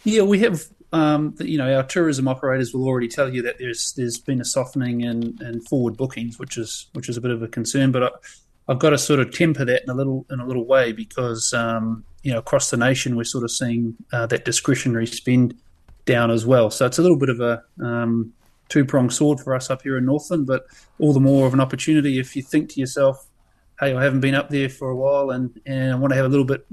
Yeah, 0.04 0.24
we 0.24 0.40
have. 0.40 0.64
Um, 0.94 1.36
you 1.40 1.58
know, 1.58 1.76
our 1.76 1.84
tourism 1.84 2.30
operators 2.30 2.74
will 2.74 2.88
already 2.88 3.10
tell 3.10 3.34
you 3.34 3.42
that 3.42 3.58
there's 3.60 3.92
there's 3.94 4.18
been 4.18 4.40
a 4.40 4.46
softening 4.46 5.02
in, 5.02 5.38
in 5.42 5.60
forward 5.62 5.98
bookings, 5.98 6.40
which 6.40 6.58
is 6.58 6.88
which 6.94 7.10
is 7.10 7.18
a 7.18 7.22
bit 7.22 7.32
of 7.32 7.44
a 7.44 7.48
concern. 7.48 7.92
But 7.92 8.04
I, 8.04 8.10
I've 8.70 8.80
got 8.80 8.92
to 8.92 8.98
sort 8.98 9.20
of 9.20 9.34
temper 9.34 9.66
that 9.66 9.84
in 9.84 9.90
a 9.90 9.94
little 9.94 10.26
in 10.32 10.40
a 10.40 10.46
little 10.46 10.66
way 10.66 10.92
because 10.92 11.54
um, 11.54 12.04
you 12.24 12.32
know 12.32 12.40
across 12.40 12.70
the 12.70 12.78
nation 12.78 13.16
we're 13.16 13.24
sort 13.24 13.44
of 13.44 13.52
seeing 13.52 13.96
uh, 14.12 14.26
that 14.28 14.46
discretionary 14.46 15.08
spend 15.08 15.56
down 16.06 16.32
as 16.32 16.46
well. 16.46 16.70
So 16.70 16.86
it's 16.86 17.00
a 17.00 17.02
little 17.02 17.18
bit 17.18 17.30
of 17.30 17.40
a 17.40 17.64
um, 17.82 18.34
two 18.70 18.86
pronged 18.86 19.14
sword 19.14 19.40
for 19.40 19.56
us 19.56 19.70
up 19.70 19.82
here 19.82 19.98
in 19.98 20.06
Northland, 20.06 20.48
but 20.48 20.66
all 21.00 21.14
the 21.14 21.20
more 21.20 21.48
of 21.48 21.54
an 21.54 21.60
opportunity 21.60 22.20
if 22.20 22.36
you 22.36 22.42
think 22.42 22.70
to 22.72 22.80
yourself, 22.80 23.28
"Hey, 23.80 23.94
I 23.94 24.04
haven't 24.04 24.22
been 24.22 24.36
up 24.36 24.50
there 24.50 24.70
for 24.70 24.90
a 24.90 24.96
while, 24.96 25.32
and 25.32 25.60
and 25.66 25.92
I 25.92 25.96
want 25.96 26.12
to 26.12 26.18
have 26.18 26.26
a 26.26 26.30
little 26.30 26.46
bit, 26.46 26.66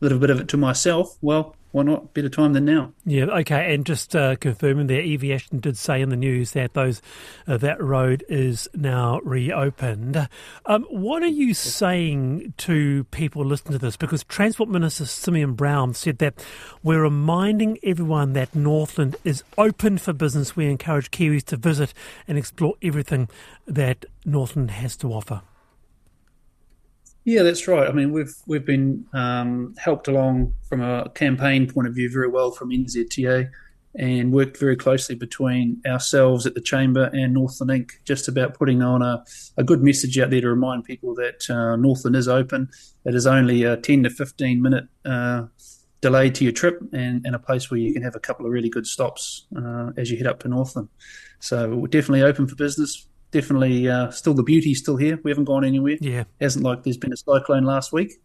little 0.00 0.18
bit 0.18 0.30
of 0.30 0.40
it 0.40 0.48
to 0.48 0.56
myself." 0.56 1.16
Well, 1.20 1.56
why 1.72 1.84
not? 1.84 2.14
Better 2.14 2.28
time 2.28 2.52
than 2.52 2.64
now. 2.64 2.92
Yeah, 3.04 3.26
okay. 3.26 3.72
And 3.74 3.86
just 3.86 4.16
uh, 4.16 4.34
confirming 4.36 4.88
there, 4.88 5.00
Evie 5.00 5.32
Ashton 5.32 5.60
did 5.60 5.78
say 5.78 6.00
in 6.00 6.08
the 6.08 6.16
news 6.16 6.52
that 6.52 6.74
those 6.74 7.00
uh, 7.46 7.58
that 7.58 7.80
road 7.80 8.24
is 8.28 8.68
now 8.74 9.20
reopened. 9.22 10.28
Um, 10.66 10.84
what 10.90 11.22
are 11.22 11.28
you 11.28 11.54
saying 11.54 12.54
to 12.58 13.04
people 13.12 13.44
listening 13.44 13.74
to 13.74 13.78
this? 13.78 13.96
Because 13.96 14.24
Transport 14.24 14.68
Minister 14.68 15.06
Simeon 15.06 15.54
Brown 15.54 15.94
said 15.94 16.18
that 16.18 16.44
we're 16.82 17.02
reminding 17.02 17.78
everyone 17.84 18.32
that 18.32 18.54
Northland 18.54 19.14
is 19.24 19.44
open 19.56 19.96
for 19.98 20.12
business. 20.12 20.56
We 20.56 20.66
encourage 20.66 21.12
Kiwis 21.12 21.44
to 21.44 21.56
visit 21.56 21.94
and 22.26 22.36
explore 22.36 22.74
everything 22.82 23.28
that 23.66 24.06
Northland 24.24 24.72
has 24.72 24.96
to 24.98 25.12
offer. 25.12 25.42
Yeah, 27.24 27.42
that's 27.42 27.68
right. 27.68 27.86
I 27.86 27.92
mean, 27.92 28.12
we've 28.12 28.34
we've 28.46 28.64
been 28.64 29.04
um, 29.12 29.74
helped 29.78 30.08
along 30.08 30.54
from 30.68 30.80
a 30.80 31.10
campaign 31.10 31.70
point 31.70 31.86
of 31.86 31.94
view 31.94 32.10
very 32.10 32.28
well 32.28 32.50
from 32.50 32.70
NZTA, 32.70 33.50
and 33.94 34.32
worked 34.32 34.56
very 34.56 34.76
closely 34.76 35.14
between 35.14 35.82
ourselves 35.86 36.46
at 36.46 36.54
the 36.54 36.62
chamber 36.62 37.10
and 37.12 37.34
Northland 37.34 37.70
Inc. 37.70 37.90
Just 38.04 38.26
about 38.26 38.54
putting 38.54 38.82
on 38.82 39.02
a, 39.02 39.22
a 39.58 39.64
good 39.64 39.82
message 39.82 40.18
out 40.18 40.30
there 40.30 40.40
to 40.40 40.48
remind 40.48 40.84
people 40.84 41.14
that 41.16 41.48
uh, 41.50 41.76
Northland 41.76 42.16
is 42.16 42.26
open. 42.26 42.70
It 43.04 43.14
is 43.14 43.26
only 43.26 43.64
a 43.64 43.76
ten 43.76 44.02
to 44.04 44.10
fifteen 44.10 44.62
minute 44.62 44.84
uh, 45.04 45.46
delay 46.00 46.30
to 46.30 46.44
your 46.44 46.54
trip, 46.54 46.80
and, 46.94 47.26
and 47.26 47.34
a 47.34 47.38
place 47.38 47.70
where 47.70 47.78
you 47.78 47.92
can 47.92 48.02
have 48.02 48.16
a 48.16 48.20
couple 48.20 48.46
of 48.46 48.52
really 48.52 48.70
good 48.70 48.86
stops 48.86 49.46
uh, 49.54 49.90
as 49.98 50.10
you 50.10 50.16
head 50.16 50.26
up 50.26 50.40
to 50.40 50.48
Northland. 50.48 50.88
So 51.38 51.76
we're 51.76 51.88
definitely 51.88 52.22
open 52.22 52.46
for 52.46 52.54
business 52.54 53.06
definitely 53.30 53.88
uh, 53.88 54.10
still 54.10 54.34
the 54.34 54.42
beauty 54.42 54.74
still 54.74 54.96
here. 54.96 55.18
We 55.22 55.30
haven't 55.30 55.44
gone 55.44 55.64
anywhere. 55.64 55.96
Yeah, 56.00 56.24
hasn't 56.40 56.64
like 56.64 56.82
there's 56.82 56.96
been 56.96 57.12
a 57.12 57.16
cyclone 57.16 57.64
last 57.64 57.92
week. 57.92 58.20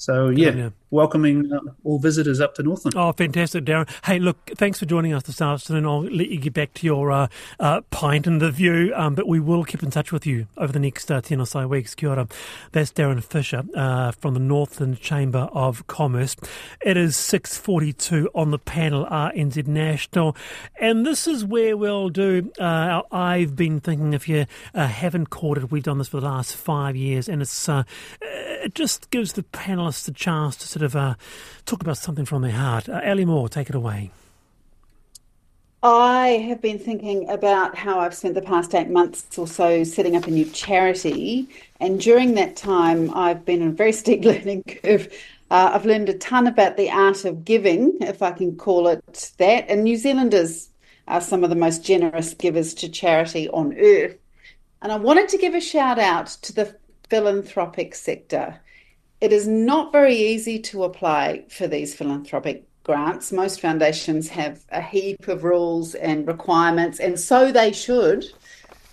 So 0.00 0.30
yeah, 0.30 0.52
yeah. 0.52 0.70
welcoming 0.90 1.52
uh, 1.52 1.60
all 1.84 1.98
visitors 1.98 2.40
up 2.40 2.54
to 2.54 2.62
Northland. 2.62 2.94
Oh, 2.96 3.12
fantastic, 3.12 3.66
Darren. 3.66 3.86
Hey, 4.02 4.18
look, 4.18 4.50
thanks 4.56 4.78
for 4.78 4.86
joining 4.86 5.12
us 5.12 5.24
this 5.24 5.42
afternoon. 5.42 5.84
I'll 5.84 6.04
let 6.04 6.30
you 6.30 6.38
get 6.38 6.54
back 6.54 6.72
to 6.74 6.86
your 6.86 7.12
uh, 7.12 7.28
uh, 7.58 7.82
pint 7.90 8.26
and 8.26 8.40
the 8.40 8.50
view, 8.50 8.94
um, 8.96 9.14
but 9.14 9.28
we 9.28 9.40
will 9.40 9.62
keep 9.62 9.82
in 9.82 9.90
touch 9.90 10.10
with 10.10 10.24
you 10.24 10.46
over 10.56 10.72
the 10.72 10.78
next 10.78 11.10
uh, 11.10 11.20
ten 11.20 11.38
or 11.38 11.44
so 11.44 11.68
weeks. 11.68 11.94
Kia 11.94 12.08
ora. 12.08 12.28
That's 12.72 12.90
Darren 12.92 13.22
Fisher 13.22 13.62
uh, 13.76 14.12
from 14.12 14.32
the 14.32 14.40
Northland 14.40 15.00
Chamber 15.00 15.50
of 15.52 15.86
Commerce. 15.86 16.34
It 16.82 16.96
is 16.96 17.14
six 17.14 17.58
forty-two 17.58 18.30
on 18.34 18.52
the 18.52 18.58
panel 18.58 19.04
RNZ 19.04 19.66
National, 19.66 20.34
and 20.80 21.04
this 21.04 21.26
is 21.26 21.44
where 21.44 21.76
we'll 21.76 22.08
do. 22.08 22.50
Uh, 22.58 23.02
I've 23.12 23.54
been 23.54 23.80
thinking 23.80 24.14
if 24.14 24.30
you 24.30 24.46
haven't 24.72 25.28
caught 25.28 25.58
it, 25.58 25.70
we've 25.70 25.82
done 25.82 25.98
this 25.98 26.08
for 26.08 26.20
the 26.20 26.26
last 26.26 26.56
five 26.56 26.96
years, 26.96 27.28
and 27.28 27.42
it's 27.42 27.68
it 27.68 28.74
just 28.74 29.10
gives 29.10 29.34
the 29.34 29.42
panelists 29.90 30.08
a 30.08 30.12
chance 30.12 30.56
to 30.56 30.68
sort 30.68 30.82
of 30.82 30.96
uh, 30.96 31.14
talk 31.66 31.80
about 31.80 31.98
something 31.98 32.24
from 32.24 32.42
their 32.42 32.52
heart. 32.52 32.88
Uh, 32.88 33.00
Ellie 33.02 33.24
Moore, 33.24 33.48
take 33.48 33.68
it 33.68 33.74
away. 33.74 34.10
I 35.82 36.44
have 36.48 36.60
been 36.60 36.78
thinking 36.78 37.28
about 37.30 37.74
how 37.74 38.00
I've 38.00 38.14
spent 38.14 38.34
the 38.34 38.42
past 38.42 38.74
eight 38.74 38.90
months 38.90 39.38
or 39.38 39.46
so 39.46 39.82
setting 39.82 40.14
up 40.14 40.26
a 40.26 40.30
new 40.30 40.44
charity. 40.44 41.48
And 41.80 41.98
during 41.98 42.34
that 42.34 42.54
time, 42.54 43.16
I've 43.16 43.44
been 43.44 43.62
on 43.62 43.68
a 43.68 43.72
very 43.72 43.92
steep 44.00 44.24
learning 44.24 44.64
curve 44.64 45.08
Uh, 45.50 45.72
I've 45.74 45.86
learned 45.86 46.08
a 46.08 46.14
ton 46.16 46.46
about 46.46 46.76
the 46.76 46.90
art 46.90 47.24
of 47.24 47.44
giving, 47.44 47.96
if 48.02 48.22
I 48.22 48.30
can 48.30 48.56
call 48.56 48.86
it 48.86 49.32
that. 49.38 49.68
And 49.68 49.82
New 49.82 49.96
Zealanders 49.96 50.68
are 51.08 51.20
some 51.20 51.42
of 51.42 51.50
the 51.50 51.56
most 51.56 51.84
generous 51.84 52.34
givers 52.34 52.72
to 52.74 52.88
charity 52.88 53.48
on 53.48 53.76
earth. 53.76 54.16
And 54.82 54.92
I 54.92 54.96
wanted 54.96 55.28
to 55.30 55.38
give 55.38 55.54
a 55.54 55.60
shout 55.60 55.98
out 55.98 56.28
to 56.42 56.52
the 56.52 56.76
philanthropic 57.08 57.96
sector. 57.96 58.60
It 59.20 59.32
is 59.34 59.46
not 59.46 59.92
very 59.92 60.16
easy 60.16 60.58
to 60.60 60.84
apply 60.84 61.44
for 61.48 61.66
these 61.66 61.94
philanthropic 61.94 62.64
grants. 62.84 63.32
Most 63.32 63.60
foundations 63.60 64.28
have 64.30 64.64
a 64.70 64.80
heap 64.80 65.28
of 65.28 65.44
rules 65.44 65.94
and 65.94 66.26
requirements, 66.26 66.98
and 66.98 67.20
so 67.20 67.52
they 67.52 67.72
should. 67.72 68.24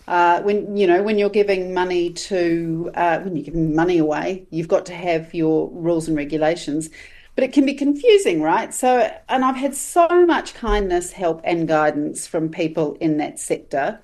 Uh, 0.06 0.42
when 0.42 0.76
you 0.76 0.88
know 0.88 1.02
when 1.04 1.18
you're 1.18 1.30
giving 1.30 1.74
money 1.74 2.12
to 2.12 2.92
uh, 2.96 3.20
when 3.20 3.36
you're 3.36 3.46
giving 3.46 3.74
money 3.74 3.98
away, 3.98 4.46
you've 4.50 4.68
got 4.68 4.86
to 4.88 4.94
have 4.94 5.34
your 5.34 5.70
rules 5.72 6.10
and 6.10 6.18
regulations. 6.18 6.90
But 7.36 7.44
it 7.44 7.54
can 7.54 7.66
be 7.66 7.76
confusing, 7.76 8.42
right? 8.42 8.74
So, 8.74 9.12
and 9.30 9.46
I've 9.46 9.56
had 9.56 9.76
so 9.76 10.26
much 10.26 10.56
kindness, 10.56 11.12
help, 11.12 11.40
and 11.44 11.68
guidance 11.68 12.26
from 12.26 12.50
people 12.50 12.98
in 13.00 13.18
that 13.18 13.40
sector, 13.40 14.00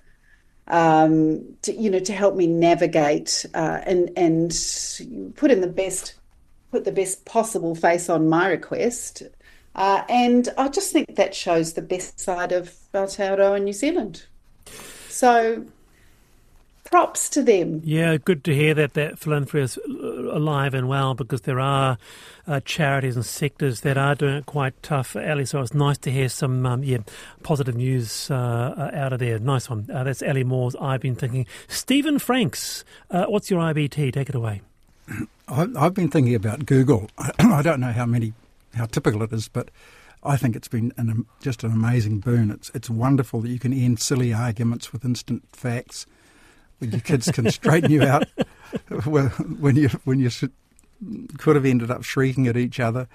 um, 0.67 1.55
to 1.63 1.73
you 1.73 1.89
know, 1.89 1.99
to 1.99 2.13
help 2.13 2.35
me 2.35 2.47
navigate 2.47 3.45
uh, 3.53 3.81
and 3.85 4.11
and 4.15 4.51
put 5.35 5.51
in 5.51 5.61
the 5.61 5.67
best, 5.67 6.15
put 6.71 6.85
the 6.85 6.91
best 6.91 7.25
possible 7.25 7.75
face 7.75 8.09
on 8.09 8.29
my 8.29 8.47
request. 8.47 9.23
Uh, 9.75 10.03
and 10.07 10.49
I 10.57 10.67
just 10.69 10.91
think 10.91 11.15
that 11.15 11.33
shows 11.33 11.73
the 11.73 11.81
best 11.81 12.19
side 12.19 12.51
of 12.51 12.75
Aotearoa 12.93 13.55
and 13.55 13.65
New 13.65 13.73
Zealand. 13.73 14.25
So 15.09 15.65
props 16.83 17.27
to 17.29 17.41
them. 17.41 17.81
Yeah, 17.83 18.17
good 18.17 18.43
to 18.43 18.53
hear 18.53 18.75
that 18.75 18.93
that 18.93 19.17
philanthropy 19.17 19.63
is 19.63 19.79
alive 20.35 20.73
and 20.73 20.87
well 20.87 21.13
because 21.13 21.41
there 21.41 21.59
are 21.59 21.97
uh, 22.47 22.59
charities 22.65 23.15
and 23.15 23.25
sectors 23.25 23.81
that 23.81 23.97
are 23.97 24.15
doing 24.15 24.35
it 24.35 24.45
quite 24.45 24.81
tough, 24.83 25.15
Ali. 25.15 25.45
So 25.45 25.61
it's 25.61 25.73
nice 25.73 25.97
to 25.99 26.11
hear 26.11 26.29
some 26.29 26.65
um, 26.65 26.83
yeah 26.83 26.99
positive 27.43 27.75
news 27.75 28.29
uh, 28.29 28.91
out 28.93 29.13
of 29.13 29.19
there. 29.19 29.39
Nice 29.39 29.69
one. 29.69 29.89
Uh, 29.93 30.03
that's 30.03 30.21
Ali 30.21 30.43
Moore's. 30.43 30.75
I've 30.75 31.01
been 31.01 31.15
thinking. 31.15 31.45
Stephen 31.67 32.19
Franks, 32.19 32.83
uh, 33.11 33.25
what's 33.25 33.49
your 33.49 33.61
IBT? 33.61 34.13
Take 34.13 34.29
it 34.29 34.35
away. 34.35 34.61
I've 35.47 35.93
been 35.93 36.09
thinking 36.09 36.35
about 36.35 36.65
Google. 36.65 37.09
I 37.39 37.61
don't 37.61 37.79
know 37.79 37.91
how 37.91 38.05
many, 38.05 38.33
how 38.73 38.85
typical 38.85 39.21
it 39.23 39.33
is, 39.33 39.47
but 39.47 39.69
I 40.23 40.37
think 40.37 40.55
it's 40.55 40.67
been 40.67 40.93
an, 40.97 41.25
just 41.41 41.63
an 41.63 41.71
amazing 41.71 42.19
boon. 42.19 42.49
It's 42.51 42.71
it's 42.73 42.89
wonderful 42.89 43.41
that 43.41 43.49
you 43.49 43.59
can 43.59 43.73
end 43.73 43.99
silly 43.99 44.33
arguments 44.33 44.93
with 44.93 45.03
instant 45.03 45.43
facts 45.51 46.05
when 46.79 46.91
your 46.91 47.01
kids 47.01 47.29
can 47.31 47.51
straighten 47.51 47.91
you 47.91 48.03
out 48.03 48.23
when 49.05 49.75
you 49.75 49.89
when 50.03 50.19
you 50.19 50.29
could 51.37 51.55
have 51.55 51.65
ended 51.65 51.91
up 51.91 52.03
shrieking 52.03 52.47
at 52.47 52.57
each 52.57 52.79
other. 52.79 53.07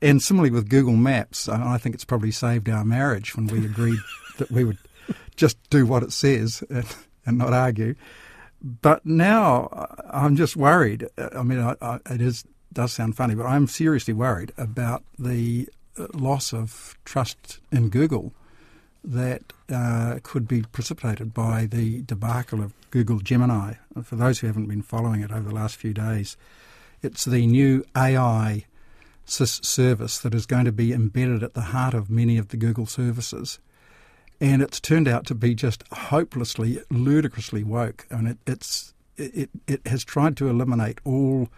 And 0.00 0.20
similarly 0.20 0.50
with 0.50 0.68
Google 0.68 0.96
Maps, 0.96 1.48
I 1.48 1.78
think 1.78 1.94
it's 1.94 2.04
probably 2.04 2.32
saved 2.32 2.68
our 2.68 2.84
marriage 2.84 3.36
when 3.36 3.46
we 3.46 3.64
agreed 3.64 4.00
that 4.38 4.50
we 4.50 4.64
would 4.64 4.78
just 5.36 5.58
do 5.70 5.86
what 5.86 6.02
it 6.02 6.12
says 6.12 6.64
and, 6.68 6.86
and 7.24 7.38
not 7.38 7.52
argue. 7.52 7.94
But 8.60 9.06
now 9.06 9.88
I'm 10.10 10.36
just 10.36 10.56
worried. 10.56 11.06
I 11.18 11.42
mean, 11.42 11.60
I, 11.60 11.76
I, 11.80 12.00
it 12.10 12.20
is 12.20 12.44
does 12.72 12.92
sound 12.92 13.16
funny, 13.16 13.34
but 13.34 13.46
I'm 13.46 13.66
seriously 13.66 14.14
worried 14.14 14.52
about 14.56 15.04
the 15.18 15.68
uh, 15.98 16.06
loss 16.14 16.54
of 16.54 16.96
trust 17.04 17.60
in 17.70 17.90
Google 17.90 18.32
that 19.04 19.52
uh, 19.72 20.18
could 20.22 20.46
be 20.46 20.62
precipitated 20.62 21.34
by 21.34 21.66
the 21.66 22.02
debacle 22.02 22.62
of 22.62 22.72
Google 22.90 23.18
Gemini. 23.18 23.74
For 24.02 24.16
those 24.16 24.40
who 24.40 24.46
haven't 24.46 24.66
been 24.66 24.82
following 24.82 25.22
it 25.22 25.32
over 25.32 25.48
the 25.48 25.54
last 25.54 25.76
few 25.76 25.92
days, 25.92 26.36
it's 27.02 27.24
the 27.24 27.46
new 27.46 27.84
AI 27.96 28.64
service 29.24 30.18
that 30.18 30.34
is 30.34 30.46
going 30.46 30.64
to 30.64 30.72
be 30.72 30.92
embedded 30.92 31.42
at 31.42 31.54
the 31.54 31.60
heart 31.60 31.94
of 31.94 32.10
many 32.10 32.38
of 32.38 32.48
the 32.48 32.56
Google 32.56 32.86
services. 32.86 33.58
And 34.40 34.62
it's 34.62 34.80
turned 34.80 35.08
out 35.08 35.26
to 35.26 35.34
be 35.34 35.54
just 35.54 35.84
hopelessly, 35.92 36.80
ludicrously 36.90 37.62
woke. 37.62 38.06
and 38.10 38.28
it, 38.28 38.38
it's 38.46 38.94
it, 39.16 39.50
it 39.66 39.86
has 39.86 40.04
tried 40.04 40.36
to 40.38 40.48
eliminate 40.48 40.98
all 41.04 41.48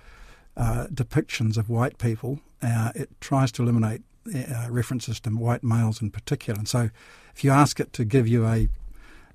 uh, 0.56 0.86
depictions 0.92 1.56
of 1.56 1.68
white 1.68 1.98
people. 1.98 2.40
Uh, 2.62 2.92
it 2.94 3.10
tries 3.20 3.52
to 3.52 3.62
eliminate 3.62 4.02
uh, 4.26 4.66
references 4.70 5.20
to 5.20 5.30
white 5.30 5.62
males 5.62 6.00
in 6.00 6.10
particular. 6.10 6.58
And 6.58 6.68
so, 6.68 6.90
if 7.34 7.44
you 7.44 7.50
ask 7.50 7.80
it 7.80 7.92
to 7.94 8.04
give 8.04 8.28
you 8.28 8.46
a, 8.46 8.68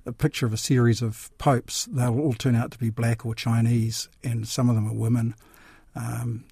a 0.06 0.12
picture 0.12 0.46
of 0.46 0.52
a 0.52 0.56
series 0.56 1.02
of 1.02 1.30
popes, 1.38 1.86
they'll 1.86 2.18
all 2.18 2.32
turn 2.32 2.54
out 2.54 2.70
to 2.72 2.78
be 2.78 2.90
black 2.90 3.26
or 3.26 3.34
Chinese, 3.34 4.08
and 4.24 4.48
some 4.48 4.68
of 4.68 4.74
them 4.74 4.88
are 4.88 4.94
women. 4.94 5.34
Um, 5.94 6.44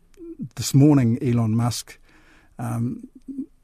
this 0.57 0.75
morning, 0.75 1.19
Elon 1.23 1.57
Musk 1.57 1.99
um, 2.59 3.09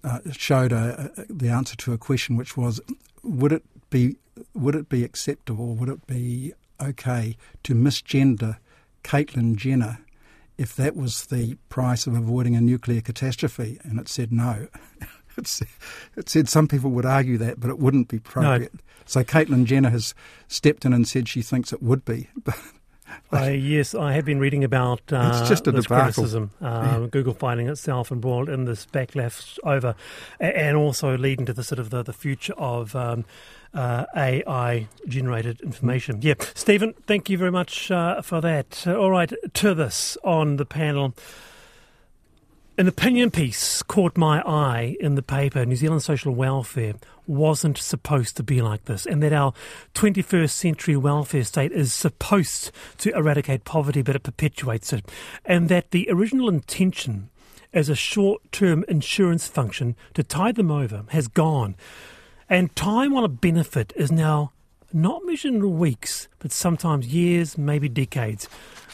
uh, 0.02 0.21
showed 0.33 0.73
a, 0.73 1.11
a, 1.16 1.33
the 1.33 1.49
answer 1.49 1.76
to 1.76 1.93
a 1.93 1.99
question, 1.99 2.37
which 2.37 2.57
was, 2.57 2.81
would 3.23 3.52
it 3.52 3.62
be 3.90 4.16
would 4.54 4.75
it 4.75 4.88
be 4.88 5.04
acceptable? 5.04 5.75
Would 5.76 5.88
it 5.88 6.07
be 6.07 6.52
okay 6.81 7.37
to 7.62 7.75
misgender 7.75 8.59
Caitlyn 9.02 9.57
Jenner 9.57 9.99
if 10.58 10.76
that 10.76 10.96
was 10.96 11.26
the 11.26 11.56
price 11.68 12.06
of 12.06 12.14
avoiding 12.14 12.54
a 12.54 12.61
nuclear 12.61 13.00
catastrophe, 13.00 13.78
and 13.82 13.99
it 13.99 14.08
said 14.08 14.32
no. 14.32 14.68
it 15.37 16.28
said 16.28 16.49
some 16.49 16.68
people 16.68 16.90
would 16.90 17.06
argue 17.06 17.38
that, 17.38 17.61
but 17.61 17.70
it 17.70 17.78
wouldn't 17.78 18.08
be 18.08 18.18
appropriate. 18.18 18.75
No. 18.75 18.80
So 19.06 19.23
Caitlyn 19.25 19.64
Jenner 19.64 19.90
has 19.90 20.14
stepped 20.49 20.84
in 20.84 20.92
and 20.92 21.06
said 21.06 21.28
she 21.28 21.42
thinks 21.42 21.73
it 21.73 21.82
would 21.82 22.04
be. 22.04 22.28
uh, 23.33 23.44
yes, 23.47 23.94
I 23.94 24.12
have 24.12 24.25
been 24.25 24.38
reading 24.38 24.64
about 24.64 25.00
uh, 25.12 25.38
it's 25.40 25.49
just 25.49 25.66
a 25.66 25.73
this 25.73 25.85
debacle. 25.85 26.04
criticism. 26.04 26.50
Um, 26.61 27.02
yeah. 27.02 27.09
Google 27.11 27.35
finding 27.35 27.68
itself 27.68 28.11
embroiled 28.11 28.49
in 28.49 28.64
this 28.64 28.87
backlash 28.87 29.59
over, 29.64 29.94
and 30.40 30.76
also 30.76 31.16
leading 31.16 31.47
to 31.47 31.52
the 31.52 31.64
sort 31.64 31.78
of 31.78 31.90
the, 31.90 32.02
the 32.02 32.12
future 32.12 32.54
of 32.54 32.94
um, 32.94 33.25
uh, 33.75 34.06
AI 34.16 34.88
generated 35.09 35.61
information. 35.61 36.21
Yeah, 36.23 36.35
Stephen, 36.54 36.94
thank 37.06 37.28
you 37.28 37.38
very 37.38 37.52
much 37.52 37.90
uh, 37.90 38.23
for 38.23 38.40
that. 38.40 38.87
All 38.87 39.11
right, 39.11 39.33
to 39.54 39.75
this 39.75 40.16
on 40.25 40.56
the 40.56 40.66
panel. 40.66 41.14
An 42.76 42.88
opinion 42.88 43.31
piece 43.31 43.85
caught 43.85 44.19
my 44.19 44.43
eye 44.43 44.97
in 44.99 45.14
the 45.14 45.23
paper. 45.23 45.64
New 45.64 45.76
Zealand 45.76 46.02
social 46.02 46.35
welfare 46.35 46.95
wasn't 47.25 47.78
supposed 47.78 48.37
to 48.37 48.43
be 48.43 48.61
like 48.61 48.87
this, 48.87 49.07
and 49.07 49.23
that 49.23 49.33
our 49.33 49.52
21st 49.95 50.50
century 50.50 50.97
welfare 50.97 51.45
state 51.45 51.71
is 51.71 51.93
supposed 51.93 52.73
to 52.99 53.14
eradicate 53.16 53.62
poverty, 53.64 54.02
but 54.02 54.16
it 54.16 54.25
perpetuates 54.25 54.93
it, 54.93 55.09
and 55.45 55.69
that 55.69 55.93
the 55.93 56.09
original 56.11 56.49
intention 56.49 57.31
as 57.73 57.88
a 57.88 57.95
short 57.95 58.43
term 58.50 58.85
insurance 58.88 59.47
function 59.47 59.95
to 60.14 60.25
tide 60.25 60.57
them 60.57 60.73
over 60.73 61.04
has 61.11 61.28
gone. 61.28 61.76
And 62.50 62.75
time 62.75 63.14
on 63.14 63.23
a 63.23 63.28
benefit 63.28 63.93
is 63.95 64.11
now 64.11 64.50
not 64.93 65.25
measured 65.25 65.54
in 65.54 65.78
weeks, 65.78 66.26
but 66.40 66.50
sometimes 66.50 67.07
years, 67.07 67.57
maybe 67.57 67.88
decades. 67.88 68.49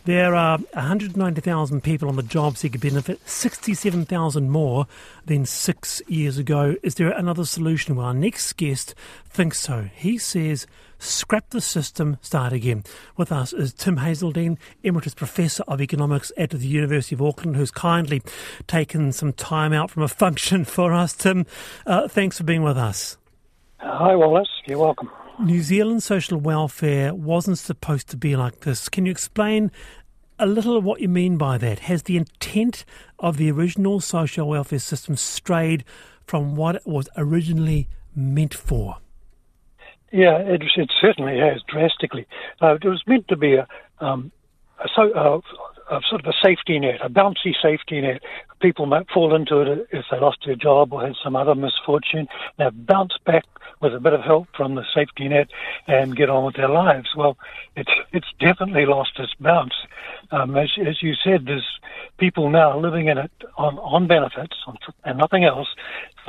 There 0.05 0.35
are 0.35 0.57
190,000 0.73 1.83
people 1.83 2.09
on 2.09 2.17
the 2.17 2.23
job 2.23 2.57
seeker 2.57 2.79
benefit, 2.79 3.21
67,000 3.29 4.49
more 4.49 4.87
than 5.27 5.45
six 5.45 6.01
years 6.09 6.39
ago. 6.39 6.77
Is 6.83 6.95
there 6.95 7.11
another 7.11 7.45
solution? 7.45 7.97
Well, 7.97 8.07
our 8.07 8.15
next 8.15 8.55
guest 8.55 8.95
thinks 9.29 9.61
so. 9.61 9.91
He 9.95 10.17
says, 10.17 10.67
scrap 10.99 11.51
the 11.51 11.61
system, 11.61 12.17
start 12.23 12.55
again. 12.55 12.85
With 13.19 13.31
us 13.31 13.53
is 13.53 13.75
Tim 13.75 13.99
Hazeldine, 13.99 14.57
Emeritus 14.83 15.15
Professor 15.15 15.65
of 15.69 15.83
Economics 15.83 16.33
at 16.39 16.51
the 16.51 16.59
University 16.67 17.15
of 17.15 17.21
Auckland, 17.21 17.57
who's 17.57 17.71
kindly 17.71 18.23
taken 18.67 19.13
some 19.13 19.35
time 19.35 19.75
out 19.75 19.91
from 19.91 20.03
a 20.03 20.09
function 20.25 20.65
for 20.65 20.95
us. 20.95 21.13
Tim, 21.13 21.45
uh, 21.87 22.09
thanks 22.09 22.39
for 22.39 22.45
being 22.45 22.63
with 22.63 22.79
us. 22.79 23.19
Hi, 23.79 24.17
Wallace. 24.17 24.49
You're 24.67 24.79
welcome. 24.79 25.11
New 25.45 25.63
Zealand 25.63 26.03
social 26.03 26.39
welfare 26.39 27.15
wasn't 27.15 27.57
supposed 27.57 28.11
to 28.11 28.17
be 28.17 28.37
like 28.37 28.61
this. 28.61 28.91
Can 28.91 29.07
you 29.07 29.13
explain 29.13 29.71
a 30.39 30.47
little 30.47 30.77
of 30.77 30.85
what 30.85 31.01
you 31.01 31.09
mean 31.09 31.39
by 31.39 31.57
that? 31.57 31.81
Has 31.81 32.03
the 32.03 32.19
intent 32.19 32.85
of 33.19 33.39
the 33.39 33.51
original 33.51 34.01
social 34.01 34.47
welfare 34.47 34.79
system 34.79 35.17
strayed 35.17 35.83
from 36.27 36.57
what 36.57 36.77
it 36.77 36.87
was 36.87 37.09
originally 37.17 37.89
meant 38.15 38.53
for? 38.53 38.99
Yeah, 40.13 40.37
it, 40.39 40.63
it 40.77 40.93
certainly 41.01 41.39
has 41.39 41.63
drastically. 41.67 42.27
Uh, 42.61 42.75
it 42.75 42.85
was 42.85 43.03
meant 43.07 43.27
to 43.29 43.37
be 43.37 43.55
a, 43.55 43.67
um, 44.01 44.33
a, 44.79 44.89
so, 44.95 45.11
uh, 45.13 45.41
a 45.91 46.01
sort 46.09 46.25
of 46.25 46.27
a 46.27 46.47
safety 46.47 46.79
net, 46.79 47.01
a 47.03 47.09
bouncy 47.09 47.55
safety 47.61 48.01
net. 48.01 48.23
People 48.61 48.87
might 48.87 49.11
fall 49.11 49.35
into 49.35 49.61
it 49.61 49.89
if 49.91 50.05
they 50.11 50.21
lost 50.21 50.39
their 50.47 50.55
job 50.55 50.93
or 50.93 51.03
had 51.03 51.17
some 51.23 51.35
other 51.35 51.55
misfortune. 51.55 52.29
They 52.59 52.69
bounce 52.71 53.15
back 53.25 53.45
with 53.81 53.95
a 53.95 54.01
bit 54.01 54.13
of 54.13 54.21
help 54.21 54.49
from 54.55 54.75
the 54.75 54.85
safety 54.95 55.29
net 55.29 55.49
and 55.87 56.17
get 56.17 56.31
on 56.31 56.45
with 56.45 56.57
their 56.57 56.69
lives. 56.69 57.09
Well, 57.17 57.37
it's 57.77 57.91
it's 58.13 58.29
definitely 58.39 58.87
lost 58.87 59.19
its 59.19 59.35
bounce. 59.41 59.75
Um, 60.31 60.57
as, 60.57 60.71
as 60.87 61.03
you 61.03 61.15
said, 61.25 61.47
there's 61.47 61.67
people 62.19 62.51
now 62.51 62.79
living 62.79 63.09
in 63.09 63.19
it 63.19 63.33
on, 63.57 63.79
on 63.79 64.07
benefits 64.07 64.57
and 65.05 65.19
nothing 65.19 65.45
else 65.45 65.69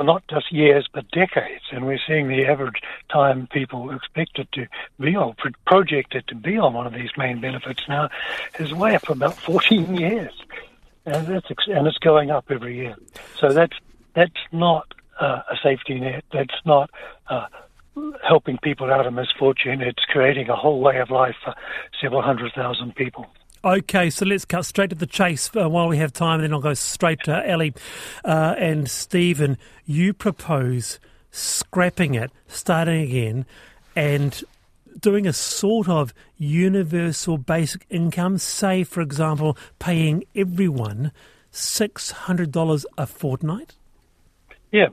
for 0.02 0.06
not 0.06 0.26
just 0.28 0.52
years 0.52 0.88
but 0.92 1.08
decades. 1.12 1.62
And 1.70 1.86
we're 1.86 2.00
seeing 2.06 2.28
the 2.28 2.44
average 2.44 2.82
time 3.08 3.46
people 3.52 3.90
expected 3.90 4.48
to 4.52 4.66
be 4.98 5.14
on, 5.14 5.34
projected 5.66 6.26
to 6.28 6.34
be 6.34 6.58
on 6.58 6.74
one 6.74 6.86
of 6.86 6.92
these 6.92 7.10
main 7.16 7.40
benefits 7.40 7.82
now 7.88 8.08
is 8.58 8.72
way 8.74 8.94
up 8.96 9.08
about 9.08 9.34
14 9.46 9.96
years. 9.96 10.32
and 11.06 11.26
that's 11.26 11.46
and 11.68 11.86
it's 11.86 11.98
going 11.98 12.30
up 12.30 12.46
every 12.50 12.76
year. 12.76 12.96
So 13.38 13.52
that's 13.52 13.76
that's 14.14 14.42
not 14.50 14.92
uh, 15.20 15.42
a 15.50 15.56
safety 15.62 16.00
net. 16.00 16.24
That's 16.32 16.60
not 16.64 16.90
uh, 17.28 17.46
helping 18.26 18.58
people 18.58 18.92
out 18.92 19.06
of 19.06 19.12
misfortune. 19.12 19.80
It's 19.82 20.04
creating 20.06 20.48
a 20.48 20.56
whole 20.56 20.80
way 20.80 20.98
of 20.98 21.10
life 21.10 21.36
for 21.44 21.54
several 22.00 22.22
hundred 22.22 22.52
thousand 22.54 22.96
people. 22.96 23.26
Okay, 23.64 24.10
so 24.10 24.26
let's 24.26 24.44
cut 24.44 24.66
straight 24.66 24.90
to 24.90 24.96
the 24.96 25.06
chase 25.06 25.48
uh, 25.54 25.68
while 25.68 25.86
we 25.86 25.96
have 25.98 26.12
time, 26.12 26.40
and 26.40 26.44
then 26.44 26.52
I'll 26.52 26.60
go 26.60 26.74
straight 26.74 27.20
to 27.24 27.48
Ellie 27.48 27.72
uh, 28.24 28.56
and 28.58 28.90
Stephen. 28.90 29.56
You 29.86 30.12
propose 30.12 30.98
scrapping 31.30 32.14
it, 32.14 32.32
starting 32.48 33.02
again, 33.02 33.46
and 33.94 34.42
doing 35.00 35.28
a 35.28 35.32
sort 35.32 35.88
of 35.88 36.12
universal 36.36 37.38
basic 37.38 37.86
income, 37.88 38.38
say, 38.38 38.82
for 38.82 39.00
example, 39.00 39.56
paying 39.78 40.24
everyone 40.34 41.12
$600 41.52 42.84
a 42.98 43.06
fortnight? 43.06 43.76
Yeah, 44.72 44.88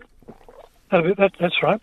be, 0.91 1.13
that, 1.17 1.31
that's 1.39 1.63
right. 1.63 1.81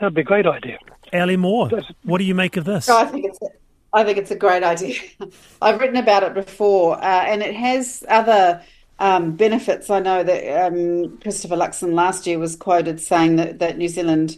That'd 0.00 0.14
be 0.14 0.20
a 0.20 0.24
great 0.24 0.46
idea. 0.46 0.78
Ellie 1.12 1.36
Moore, 1.36 1.70
what 2.04 2.18
do 2.18 2.24
you 2.24 2.34
make 2.36 2.56
of 2.56 2.64
this? 2.64 2.86
No, 2.86 2.98
I 2.98 3.06
think 3.06 3.26
it's 3.26 3.38
a, 3.42 3.48
I 3.94 4.02
think 4.02 4.18
it's 4.18 4.32
a 4.32 4.36
great 4.36 4.64
idea. 4.64 4.96
I've 5.62 5.80
written 5.80 5.96
about 5.96 6.24
it 6.24 6.34
before, 6.34 6.98
uh, 6.98 7.24
and 7.26 7.42
it 7.42 7.54
has 7.54 8.04
other 8.08 8.60
um, 8.98 9.36
benefits. 9.36 9.88
I 9.88 10.00
know 10.00 10.24
that 10.24 10.66
um, 10.66 11.18
Christopher 11.18 11.56
Luxon 11.56 11.94
last 11.94 12.26
year 12.26 12.40
was 12.40 12.56
quoted 12.56 13.00
saying 13.00 13.36
that, 13.36 13.60
that 13.60 13.78
New 13.78 13.88
Zealand 13.88 14.36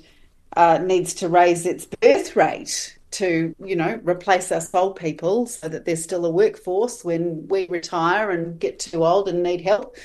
uh, 0.56 0.78
needs 0.78 1.14
to 1.14 1.28
raise 1.28 1.64
its 1.64 1.86
birth 1.86 2.36
rate 2.36 2.98
to, 3.12 3.54
you 3.64 3.76
know, 3.76 3.98
replace 4.04 4.52
us 4.52 4.74
old 4.74 4.96
people 4.96 5.46
so 5.46 5.68
that 5.68 5.86
there's 5.86 6.02
still 6.02 6.26
a 6.26 6.30
workforce 6.30 7.02
when 7.02 7.48
we 7.48 7.66
retire 7.68 8.30
and 8.30 8.60
get 8.60 8.78
too 8.78 9.06
old 9.06 9.26
and 9.26 9.42
need 9.42 9.62
help. 9.62 9.96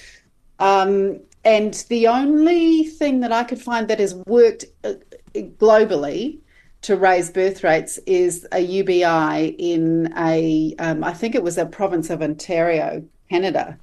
Um, 0.60 1.20
and 1.43 1.74
the 1.89 2.08
only 2.08 2.86
thing 2.86 3.20
that 3.20 3.34
I 3.34 3.43
could 3.43 3.62
find 3.62 3.89
that 3.89 4.00
has 4.00 4.15
worked 4.15 4.63
uh, 4.86 4.93
globally 5.34 6.39
to 6.82 6.96
raise 6.96 7.30
birth 7.30 7.64
rates 7.64 8.00
is 8.06 8.48
a 8.52 8.60
UBI 8.60 9.56
in 9.58 10.14
a, 10.18 10.76
um, 10.80 11.04
I 11.04 11.14
think 11.14 11.36
it 11.36 11.44
was 11.44 11.58
a 11.58 11.66
province 11.66 12.10
of 12.10 12.22
Ontario, 12.22 13.04
Canada. 13.30 13.78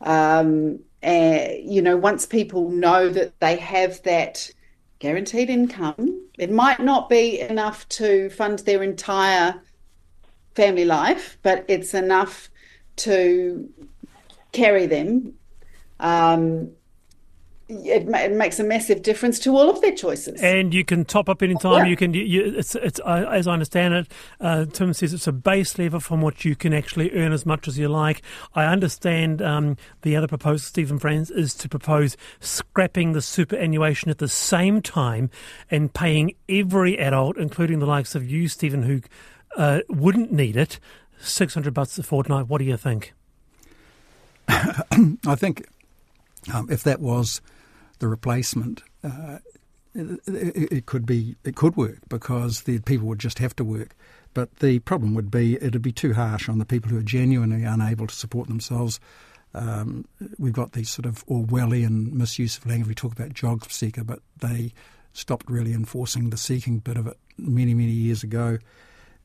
Um, 0.00 0.80
and, 1.02 1.58
you 1.64 1.82
know, 1.82 1.96
once 1.96 2.26
people 2.26 2.70
know 2.70 3.08
that 3.08 3.38
they 3.40 3.56
have 3.56 4.02
that 4.02 4.50
guaranteed 5.00 5.50
income, 5.50 6.28
it 6.38 6.50
might 6.50 6.80
not 6.80 7.08
be 7.08 7.40
enough 7.40 7.88
to 7.88 8.30
fund 8.30 8.60
their 8.60 8.82
entire 8.82 9.60
family 10.54 10.84
life, 10.84 11.38
but 11.42 11.64
it's 11.68 11.94
enough 11.94 12.48
to 12.96 13.68
carry 14.52 14.86
them 14.86 15.34
um, 16.00 16.70
it, 17.70 18.08
it, 18.08 18.32
makes 18.32 18.58
a 18.58 18.64
massive 18.64 19.02
difference 19.02 19.38
to 19.40 19.56
all 19.56 19.70
of 19.70 19.80
their 19.80 19.94
choices. 19.94 20.40
And 20.42 20.74
you 20.74 20.84
can 20.84 21.04
top 21.04 21.28
up 21.28 21.42
any 21.42 21.54
time. 21.54 21.84
Yeah. 21.84 21.90
You 21.90 21.96
can. 21.96 22.14
You, 22.14 22.54
it's, 22.56 22.74
it's 22.74 23.00
uh, 23.00 23.26
as 23.30 23.46
I 23.46 23.52
understand 23.52 23.94
it. 23.94 24.12
Uh, 24.40 24.64
Tim 24.66 24.92
says 24.92 25.14
it's 25.14 25.26
a 25.26 25.32
base 25.32 25.78
level 25.78 26.00
from 26.00 26.20
which 26.20 26.44
you 26.44 26.56
can 26.56 26.72
actually 26.72 27.12
earn 27.12 27.32
as 27.32 27.46
much 27.46 27.68
as 27.68 27.78
you 27.78 27.88
like. 27.88 28.22
I 28.54 28.64
understand 28.64 29.40
um, 29.40 29.76
the 30.02 30.16
other 30.16 30.26
proposal, 30.26 30.58
Stephen 30.58 30.98
Franks, 30.98 31.30
is 31.30 31.54
to 31.54 31.68
propose 31.68 32.16
scrapping 32.40 33.12
the 33.12 33.22
superannuation 33.22 34.10
at 34.10 34.18
the 34.18 34.28
same 34.28 34.82
time 34.82 35.30
and 35.70 35.92
paying 35.92 36.34
every 36.48 36.98
adult, 36.98 37.36
including 37.36 37.78
the 37.78 37.86
likes 37.86 38.14
of 38.14 38.28
you, 38.28 38.48
Stephen, 38.48 38.82
who 38.82 39.00
uh, 39.56 39.80
wouldn't 39.88 40.32
need 40.32 40.56
it, 40.56 40.80
six 41.20 41.54
hundred 41.54 41.74
bucks 41.74 41.98
a 41.98 42.02
fortnight. 42.02 42.48
What 42.48 42.58
do 42.58 42.64
you 42.64 42.76
think? 42.76 43.12
I 44.48 45.34
think 45.36 45.66
um, 46.52 46.68
if 46.70 46.82
that 46.84 47.00
was 47.00 47.40
the 48.00 48.08
replacement, 48.08 48.82
uh, 49.04 49.38
it, 49.94 50.72
it, 50.72 50.86
could 50.86 51.06
be 51.06 51.36
it 51.44 51.56
could 51.56 51.76
work 51.76 51.98
because 52.08 52.62
the 52.62 52.80
people 52.80 53.06
would 53.08 53.18
just 53.18 53.38
have 53.38 53.54
to 53.56 53.64
work. 53.64 53.94
But 54.34 54.56
the 54.56 54.78
problem 54.80 55.14
would 55.14 55.30
be 55.30 55.56
it'd 55.56 55.82
be 55.82 55.92
too 55.92 56.14
harsh 56.14 56.48
on 56.48 56.58
the 56.58 56.64
people 56.64 56.90
who 56.90 56.98
are 56.98 57.02
genuinely 57.02 57.64
unable 57.64 58.06
to 58.06 58.14
support 58.14 58.48
themselves. 58.48 59.00
Um, 59.54 60.06
we've 60.38 60.52
got 60.52 60.72
these 60.72 60.90
sort 60.90 61.06
of 61.06 61.26
Orwellian 61.26 62.12
misuse 62.12 62.56
of 62.56 62.66
language. 62.66 62.88
We 62.88 62.94
talk 62.94 63.12
about 63.12 63.34
job 63.34 63.70
seeker, 63.70 64.04
but 64.04 64.20
they 64.38 64.72
stopped 65.12 65.50
really 65.50 65.72
enforcing 65.72 66.30
the 66.30 66.36
seeking 66.36 66.78
bit 66.78 66.96
of 66.96 67.06
it 67.06 67.16
many 67.36 67.74
many 67.74 67.92
years 67.92 68.22
ago. 68.22 68.58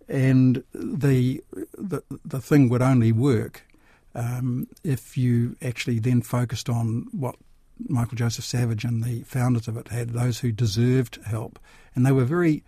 And 0.07 0.63
the 0.73 1.43
the 1.77 2.01
the 2.23 2.41
thing 2.41 2.69
would 2.69 2.81
only 2.81 3.11
work 3.11 3.63
um, 4.15 4.67
if 4.83 5.17
you 5.17 5.55
actually 5.61 5.99
then 5.99 6.21
focused 6.21 6.69
on 6.69 7.07
what 7.11 7.35
Michael 7.87 8.15
Joseph 8.15 8.45
Savage 8.45 8.83
and 8.83 9.03
the 9.03 9.21
founders 9.23 9.67
of 9.67 9.77
it 9.77 9.89
had 9.89 10.11
those 10.11 10.39
who 10.39 10.51
deserved 10.51 11.19
help, 11.25 11.59
and 11.93 12.05
they 12.05 12.11
were 12.11 12.25
very 12.25 12.63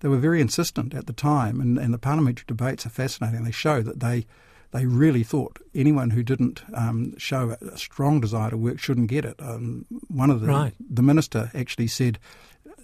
they 0.00 0.08
were 0.08 0.18
very 0.18 0.40
insistent 0.40 0.94
at 0.94 1.06
the 1.06 1.12
time. 1.12 1.60
And, 1.60 1.78
and 1.78 1.94
the 1.94 1.98
parliamentary 1.98 2.44
debates 2.46 2.84
are 2.84 2.90
fascinating. 2.90 3.44
They 3.44 3.52
show 3.52 3.82
that 3.82 4.00
they 4.00 4.26
they 4.72 4.86
really 4.86 5.22
thought 5.22 5.60
anyone 5.74 6.10
who 6.10 6.22
didn't 6.22 6.62
um, 6.74 7.16
show 7.18 7.56
a 7.60 7.76
strong 7.76 8.20
desire 8.20 8.50
to 8.50 8.56
work 8.56 8.78
shouldn't 8.78 9.08
get 9.08 9.24
it. 9.24 9.36
Um, 9.38 9.86
one 10.08 10.30
of 10.30 10.40
the 10.40 10.48
right. 10.48 10.74
the 10.80 11.02
minister 11.02 11.50
actually 11.54 11.88
said 11.88 12.18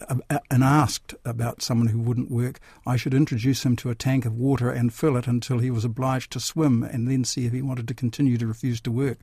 uh, 0.09 0.39
and 0.51 0.63
asked 0.63 1.15
about 1.25 1.63
someone 1.63 1.89
who 1.89 1.99
wouldn't 1.99 2.31
work, 2.31 2.61
I 2.87 2.97
should 2.97 3.15
introduce 3.15 3.65
him 3.65 3.75
to 3.77 3.91
a 3.91 3.95
tank 3.95 4.25
of 4.27 4.35
water 4.35 4.71
and 4.71 4.93
fill 4.93 5.17
it 5.17 5.27
until 5.27 5.59
he 5.59 5.71
was 5.71 5.85
obliged 5.85 6.31
to 6.33 6.41
swim, 6.41 6.83
and 6.83 7.09
then 7.09 7.25
see 7.25 7.47
if 7.47 7.53
he 7.53 7.63
wanted 7.63 7.89
to 7.89 7.95
continue 7.95 8.37
to 8.39 8.47
refuse 8.47 8.81
to 8.83 8.93
work. 8.93 9.19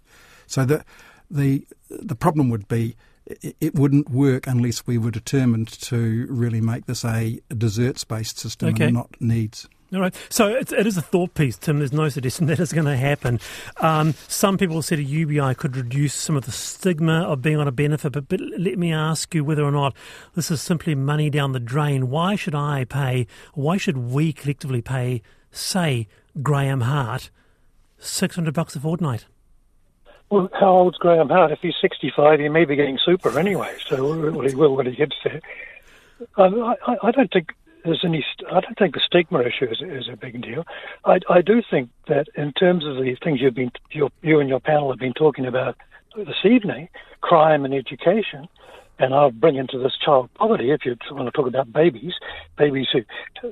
So 0.47 0.65
the 0.65 0.83
the 1.29 1.65
the 1.89 2.15
problem 2.15 2.49
would 2.49 2.67
be 2.67 2.95
it 3.25 3.73
wouldn't 3.73 4.09
work 4.09 4.45
unless 4.45 4.85
we 4.85 4.97
were 4.97 5.11
determined 5.11 5.67
to 5.67 6.27
really 6.29 6.61
make 6.61 6.85
this 6.85 7.03
a 7.03 7.39
deserts 7.57 8.03
based 8.03 8.37
system 8.37 8.69
okay. 8.69 8.85
and 8.85 8.93
not 8.93 9.09
needs. 9.19 9.67
All 9.93 10.01
right. 10.01 10.15
So 10.29 10.47
it, 10.47 10.71
it 10.71 10.85
is 10.85 10.97
a 10.97 11.01
thought 11.01 11.33
piece, 11.35 11.57
Tim. 11.57 11.79
There's 11.79 11.93
no 11.93 12.09
suggestion 12.09 12.45
that 12.47 12.59
is 12.59 12.73
going 12.73 12.85
to 12.85 12.97
happen. 12.97 13.39
Um, 13.77 14.13
some 14.27 14.57
people 14.57 14.81
said 14.81 14.99
a 14.99 15.03
UBI 15.03 15.55
could 15.55 15.75
reduce 15.75 16.13
some 16.13 16.35
of 16.35 16.45
the 16.45 16.51
stigma 16.51 17.21
of 17.23 17.41
being 17.41 17.57
on 17.57 17.67
a 17.67 17.71
benefit, 17.71 18.11
but, 18.11 18.27
but 18.27 18.39
let 18.39 18.77
me 18.77 18.91
ask 18.91 19.33
you 19.33 19.43
whether 19.43 19.63
or 19.63 19.71
not 19.71 19.95
this 20.33 20.51
is 20.51 20.61
simply 20.61 20.95
money 20.95 21.29
down 21.29 21.51
the 21.51 21.59
drain. 21.59 22.09
Why 22.09 22.35
should 22.35 22.55
I 22.55 22.85
pay, 22.85 23.27
why 23.53 23.77
should 23.77 23.97
we 23.97 24.33
collectively 24.33 24.81
pay, 24.81 25.21
say, 25.51 26.07
Graham 26.41 26.81
Hart, 26.81 27.29
600 27.99 28.53
bucks 28.53 28.75
a 28.75 28.79
fortnight? 28.79 29.25
Well, 30.29 30.49
how 30.53 30.69
old's 30.69 30.97
Graham 30.97 31.29
Hart? 31.29 31.51
If 31.51 31.59
he's 31.61 31.75
65, 31.79 32.39
he 32.39 32.49
may 32.49 32.65
be 32.65 32.75
getting 32.75 32.97
super 33.03 33.37
anyway, 33.37 33.75
so 33.87 34.31
well, 34.31 34.41
he 34.47 34.55
will 34.55 34.75
when 34.75 34.87
he 34.87 34.95
gets 34.95 35.15
there. 35.23 35.41
Um, 36.37 36.63
I, 36.63 36.97
I, 37.03 37.11
don't 37.11 37.31
think 37.31 37.51
there's 37.83 38.03
any. 38.03 38.25
I 38.49 38.61
don't 38.61 38.77
think 38.77 38.95
the 38.95 39.01
stigma 39.05 39.41
issue 39.41 39.65
is, 39.69 39.81
is 39.81 40.09
a 40.11 40.15
big 40.15 40.41
deal. 40.41 40.65
I, 41.03 41.19
I, 41.29 41.41
do 41.41 41.61
think 41.69 41.89
that 42.07 42.27
in 42.35 42.53
terms 42.53 42.85
of 42.85 42.95
the 42.95 43.15
things 43.23 43.41
you've 43.41 43.53
been, 43.53 43.71
your, 43.91 44.09
you 44.21 44.39
and 44.39 44.49
your 44.49 44.61
panel 44.61 44.89
have 44.89 44.99
been 44.99 45.13
talking 45.13 45.45
about 45.45 45.75
this 46.15 46.45
evening, 46.45 46.87
crime 47.21 47.65
and 47.65 47.73
education, 47.73 48.47
and 48.97 49.13
I'll 49.13 49.31
bring 49.31 49.57
into 49.57 49.77
this 49.77 49.93
child 50.03 50.29
poverty. 50.35 50.71
If 50.71 50.85
you 50.85 50.95
want 51.11 51.27
to 51.27 51.31
talk 51.31 51.47
about 51.47 51.71
babies, 51.71 52.13
babies 52.57 52.87
who 52.93 53.01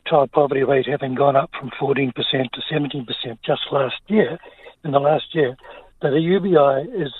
child 0.08 0.32
poverty 0.32 0.64
rate 0.64 0.88
having 0.88 1.16
gone 1.16 1.36
up 1.36 1.52
from 1.60 1.70
14% 1.72 2.14
to 2.14 2.62
17% 2.72 3.06
just 3.46 3.62
last 3.72 3.96
year, 4.08 4.40
in 4.84 4.92
the 4.92 5.00
last 5.00 5.34
year, 5.34 5.58
that 6.04 6.14
a 6.14 6.20
UBI 6.20 6.92
is 7.02 7.12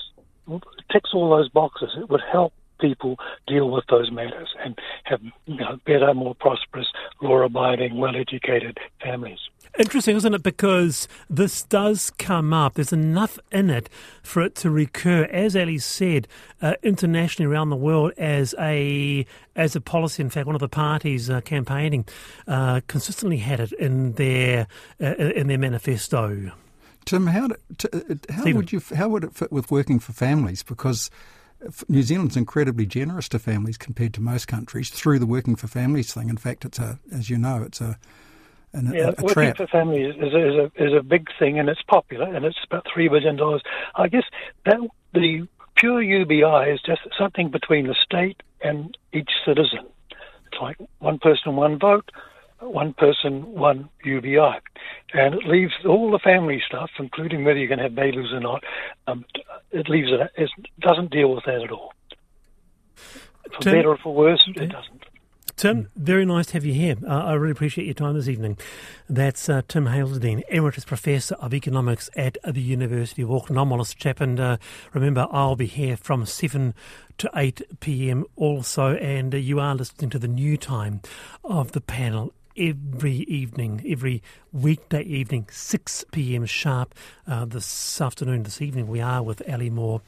ticks 0.92 1.10
all 1.12 1.30
those 1.30 1.48
boxes. 1.48 1.90
It 1.96 2.08
would 2.10 2.20
help 2.30 2.52
people 2.80 3.16
deal 3.46 3.70
with 3.70 3.84
those 3.88 4.10
matters 4.10 4.54
and 4.62 4.78
have 5.04 5.20
you 5.46 5.56
know, 5.56 5.78
better, 5.86 6.12
more 6.12 6.34
prosperous, 6.34 6.86
law-abiding, 7.22 7.96
well-educated 7.96 8.78
families. 9.02 9.38
Interesting, 9.78 10.16
isn't 10.16 10.34
it? 10.34 10.42
Because 10.42 11.08
this 11.28 11.62
does 11.62 12.10
come 12.10 12.52
up. 12.52 12.74
There's 12.74 12.92
enough 12.92 13.40
in 13.50 13.70
it 13.70 13.88
for 14.22 14.42
it 14.42 14.54
to 14.56 14.70
recur, 14.70 15.24
as 15.24 15.56
Ali 15.56 15.78
said, 15.78 16.28
uh, 16.62 16.74
internationally 16.82 17.50
around 17.50 17.70
the 17.70 17.76
world 17.76 18.12
as 18.16 18.54
a 18.58 19.26
as 19.56 19.74
a 19.74 19.80
policy. 19.80 20.22
In 20.22 20.30
fact, 20.30 20.46
one 20.46 20.54
of 20.54 20.60
the 20.60 20.68
parties 20.68 21.28
uh, 21.28 21.40
campaigning 21.40 22.04
uh, 22.46 22.82
consistently 22.86 23.38
had 23.38 23.58
it 23.58 23.72
in 23.72 24.12
their 24.12 24.68
uh, 25.00 25.14
in 25.16 25.48
their 25.48 25.58
manifesto. 25.58 26.52
Tim, 27.04 27.26
how, 27.26 27.48
do, 27.48 27.56
uh, 27.92 28.32
how 28.32 28.50
would 28.52 28.72
you 28.72 28.80
how 28.94 29.08
would 29.08 29.24
it 29.24 29.34
fit 29.34 29.52
with 29.52 29.70
working 29.70 29.98
for 29.98 30.12
families? 30.12 30.62
Because 30.62 31.10
New 31.88 32.02
Zealand's 32.02 32.36
incredibly 32.36 32.86
generous 32.86 33.28
to 33.30 33.38
families 33.38 33.78
compared 33.78 34.14
to 34.14 34.20
most 34.20 34.48
countries 34.48 34.90
through 34.90 35.18
the 35.18 35.26
working 35.26 35.56
for 35.56 35.66
families 35.66 36.12
thing. 36.12 36.28
In 36.28 36.36
fact, 36.36 36.64
it's 36.64 36.78
a, 36.78 36.98
as 37.12 37.30
you 37.30 37.38
know, 37.38 37.62
it's 37.62 37.80
a 37.80 37.98
an, 38.72 38.92
yeah, 38.92 39.02
a, 39.02 39.08
a 39.08 39.22
working 39.22 39.32
trap. 39.32 39.56
for 39.56 39.66
families 39.68 40.14
is 40.16 40.34
a, 40.34 40.48
is 40.48 40.54
a, 40.54 40.84
is 40.84 40.92
a 40.92 41.02
big 41.02 41.28
thing, 41.38 41.58
and 41.58 41.68
it's 41.68 41.82
popular, 41.82 42.26
and 42.26 42.44
it's 42.44 42.58
about 42.66 42.86
three 42.92 43.08
billion 43.08 43.36
dollars. 43.36 43.62
I 43.94 44.08
guess 44.08 44.24
that 44.66 44.80
the 45.12 45.46
pure 45.76 46.02
UBI 46.02 46.70
is 46.70 46.80
just 46.84 47.02
something 47.16 47.50
between 47.50 47.86
the 47.86 47.94
state 47.94 48.42
and 48.62 48.96
each 49.12 49.30
citizen. 49.46 49.86
It's 50.10 50.60
like 50.60 50.76
one 50.98 51.18
person, 51.18 51.56
one 51.56 51.78
vote. 51.78 52.10
One 52.60 52.94
person, 52.94 53.52
one 53.52 53.88
UBI. 54.04 54.58
And 55.12 55.34
it 55.34 55.44
leaves 55.46 55.72
all 55.86 56.10
the 56.10 56.18
family 56.18 56.62
stuff, 56.66 56.90
including 56.98 57.44
whether 57.44 57.58
you 57.58 57.68
can 57.68 57.78
have 57.78 57.94
babies 57.94 58.32
or 58.32 58.40
not, 58.40 58.64
um, 59.06 59.24
it 59.70 59.88
leaves 59.88 60.08
it, 60.10 60.30
it 60.36 60.50
doesn't 60.80 61.10
deal 61.10 61.34
with 61.34 61.44
that 61.44 61.62
at 61.62 61.70
all. 61.70 61.92
For 62.94 63.60
Tim? 63.60 63.72
better 63.74 63.90
or 63.90 63.98
for 63.98 64.14
worse, 64.14 64.42
it 64.48 64.68
doesn't. 64.70 65.04
Tim, 65.56 65.88
very 65.94 66.24
nice 66.24 66.46
to 66.46 66.54
have 66.54 66.64
you 66.64 66.74
here. 66.74 66.96
Uh, 67.06 67.14
I 67.14 67.34
really 67.34 67.52
appreciate 67.52 67.84
your 67.84 67.94
time 67.94 68.14
this 68.14 68.26
evening. 68.26 68.58
That's 69.08 69.48
uh, 69.48 69.62
Tim 69.68 69.86
Hazeldine, 69.86 70.42
Emeritus 70.48 70.84
Professor 70.84 71.36
of 71.36 71.54
Economics 71.54 72.10
at 72.16 72.36
the 72.44 72.60
University 72.60 73.22
of 73.22 73.30
Auckland. 73.30 73.60
I'm 73.60 73.70
Wallace 73.70 73.94
Chap, 73.94 74.20
and 74.20 74.40
uh, 74.40 74.56
remember, 74.92 75.28
I'll 75.30 75.54
be 75.54 75.66
here 75.66 75.96
from 75.96 76.26
7 76.26 76.74
to 77.18 77.30
8 77.36 77.62
p.m. 77.78 78.24
also, 78.34 78.96
and 78.96 79.32
uh, 79.32 79.38
you 79.38 79.60
are 79.60 79.76
listening 79.76 80.10
to 80.10 80.18
the 80.18 80.26
new 80.26 80.56
time 80.56 81.00
of 81.44 81.70
the 81.70 81.80
panel 81.80 82.32
every 82.56 83.12
evening, 83.12 83.82
every 83.86 84.22
weekday 84.52 85.02
evening, 85.02 85.46
6 85.50 86.04
p.m. 86.12 86.46
sharp. 86.46 86.94
Uh, 87.26 87.44
this 87.44 88.00
afternoon, 88.00 88.42
this 88.44 88.60
evening, 88.62 88.88
we 88.88 89.00
are 89.00 89.22
with 89.22 89.42
Ali 89.48 89.70
Moore 89.70 90.00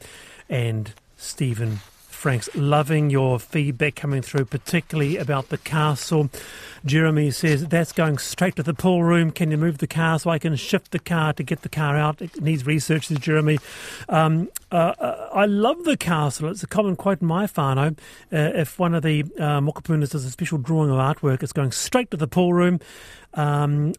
and 0.49 0.93
Stephen 1.17 1.79
Franks. 2.17 2.49
Loving 2.55 3.09
your 3.09 3.39
feedback 3.39 3.95
coming 3.95 4.21
through, 4.21 4.45
particularly 4.45 5.17
about 5.17 5.49
the 5.49 5.57
castle. 5.57 6.29
Jeremy 6.85 7.31
says 7.31 7.67
that's 7.67 7.91
going 7.91 8.17
straight 8.17 8.55
to 8.55 8.63
the 8.63 8.73
pool 8.73 9.03
room. 9.03 9.31
Can 9.31 9.51
you 9.51 9.57
move 9.57 9.77
the 9.77 9.87
car 9.87 10.17
so 10.17 10.29
I 10.29 10.39
can 10.39 10.55
shift 10.55 10.91
the 10.91 10.99
car 10.99 11.33
to 11.33 11.43
get 11.43 11.61
the 11.61 11.69
car 11.69 11.95
out? 11.95 12.21
It 12.21 12.41
needs 12.41 12.65
research, 12.65 13.07
says 13.07 13.19
Jeremy. 13.19 13.59
Um, 14.09 14.49
uh, 14.71 14.93
uh, 14.99 15.29
I 15.33 15.45
love 15.45 15.83
the 15.83 15.95
castle. 15.95 16.49
It's 16.49 16.63
a 16.63 16.67
common 16.67 16.95
quote 16.95 17.21
in 17.21 17.27
my 17.27 17.45
whānau. 17.45 17.97
Uh, 18.33 18.37
if 18.55 18.79
one 18.79 18.95
of 18.95 19.03
the 19.03 19.23
uh, 19.37 19.61
mokopunas 19.61 20.09
does 20.09 20.25
a 20.25 20.31
special 20.31 20.57
drawing 20.57 20.89
of 20.89 20.97
artwork, 20.97 21.43
it's 21.43 21.53
going 21.53 21.71
straight 21.71 22.11
to 22.11 22.17
the 22.17 22.27
pool 22.27 22.53
room. 22.53 22.79
Um, 23.35 23.93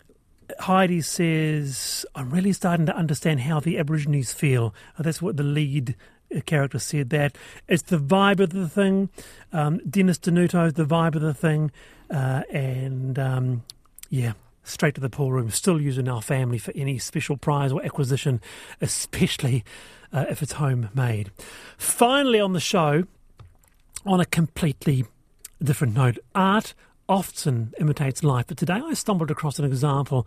Heidi 0.61 1.02
says, 1.02 2.04
I'm 2.14 2.31
really 2.31 2.52
starting 2.52 2.87
to 2.87 2.96
understand 2.96 3.40
how 3.40 3.61
the 3.61 3.78
Aborigines 3.78 4.33
feel. 4.33 4.74
Uh, 4.98 5.02
that's 5.02 5.22
what 5.22 5.37
the 5.37 5.42
lead 5.42 5.94
character 6.47 6.79
said, 6.79 7.11
that 7.11 7.37
it's 7.67 7.85
the 7.85 7.99
vibe 7.99 8.41
of 8.41 8.51
the 8.51 8.69
thing. 8.69 9.09
Um, 9.53 9.79
Dennis 9.88 10.19
Denuto, 10.19 10.75
the 10.75 10.85
vibe 10.85 11.14
of 11.14 11.23
the 11.23 11.35
thing. 11.35 11.71
Uh, 12.11 12.43
and 12.51 13.19
um, 13.19 13.62
yeah, 14.11 14.33
straight 14.62 14.95
to 14.95 15.01
the 15.01 15.11
pool 15.11 15.33
room. 15.33 15.51
Still 15.51 15.81
using 15.81 16.09
our 16.09 16.23
family 16.23 16.59
for 16.59 16.73
any 16.75 16.99
special 16.99 17.37
prize 17.37 17.73
or 17.73 17.85
acquisition, 17.85 18.41
especially 18.81 19.64
uh, 20.12 20.27
if 20.31 20.43
it's 20.43 20.53
homemade. 20.53 21.31
Finally, 21.77 22.41
on 22.41 22.53
the 22.53 22.61
show, 22.61 23.05
on 24.05 24.21
a 24.21 24.27
completely 24.27 25.05
different 25.62 25.95
note, 25.95 26.19
art 26.35 26.75
often 27.09 27.73
imitates 27.79 28.23
life. 28.23 28.47
But 28.47 28.59
today 28.59 28.81
I 28.85 28.95
stumbled 28.95 29.31
across 29.31 29.59
an 29.59 29.64
example, 29.64 30.27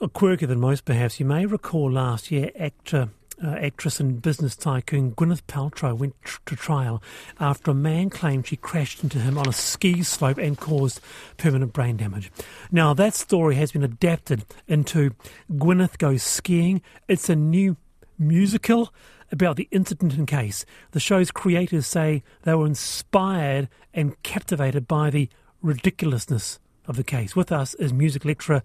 a 0.00 0.08
quirkier 0.08 0.48
than 0.48 0.60
most 0.60 0.84
perhaps. 0.84 1.20
You 1.20 1.26
may 1.26 1.46
recall 1.46 1.90
last 1.90 2.30
year, 2.30 2.50
actor. 2.58 3.10
Uh, 3.42 3.52
actress 3.52 4.00
and 4.00 4.20
business 4.20 4.54
tycoon 4.54 5.12
Gwyneth 5.12 5.40
Paltrow 5.48 5.96
went 5.96 6.14
tr- 6.22 6.40
to 6.44 6.56
trial 6.56 7.02
after 7.38 7.70
a 7.70 7.74
man 7.74 8.10
claimed 8.10 8.46
she 8.46 8.56
crashed 8.56 9.02
into 9.02 9.18
him 9.18 9.38
on 9.38 9.48
a 9.48 9.52
ski 9.52 10.02
slope 10.02 10.36
and 10.36 10.58
caused 10.58 11.00
permanent 11.38 11.72
brain 11.72 11.96
damage. 11.96 12.30
Now, 12.70 12.92
that 12.92 13.14
story 13.14 13.54
has 13.54 13.72
been 13.72 13.82
adapted 13.82 14.44
into 14.68 15.12
Gwyneth 15.50 15.96
Goes 15.96 16.22
Skiing. 16.22 16.82
It's 17.08 17.30
a 17.30 17.34
new 17.36 17.78
musical 18.18 18.92
about 19.32 19.56
the 19.56 19.68
incident 19.70 20.14
and 20.14 20.28
case. 20.28 20.66
The 20.90 21.00
show's 21.00 21.30
creators 21.30 21.86
say 21.86 22.22
they 22.42 22.54
were 22.54 22.66
inspired 22.66 23.68
and 23.94 24.22
captivated 24.22 24.86
by 24.86 25.10
the 25.10 25.28
ridiculousness 25.62 26.58
of 26.86 26.96
the 26.96 27.04
case. 27.04 27.34
With 27.34 27.52
us 27.52 27.74
is 27.74 27.92
music 27.92 28.24
lecturer 28.24 28.62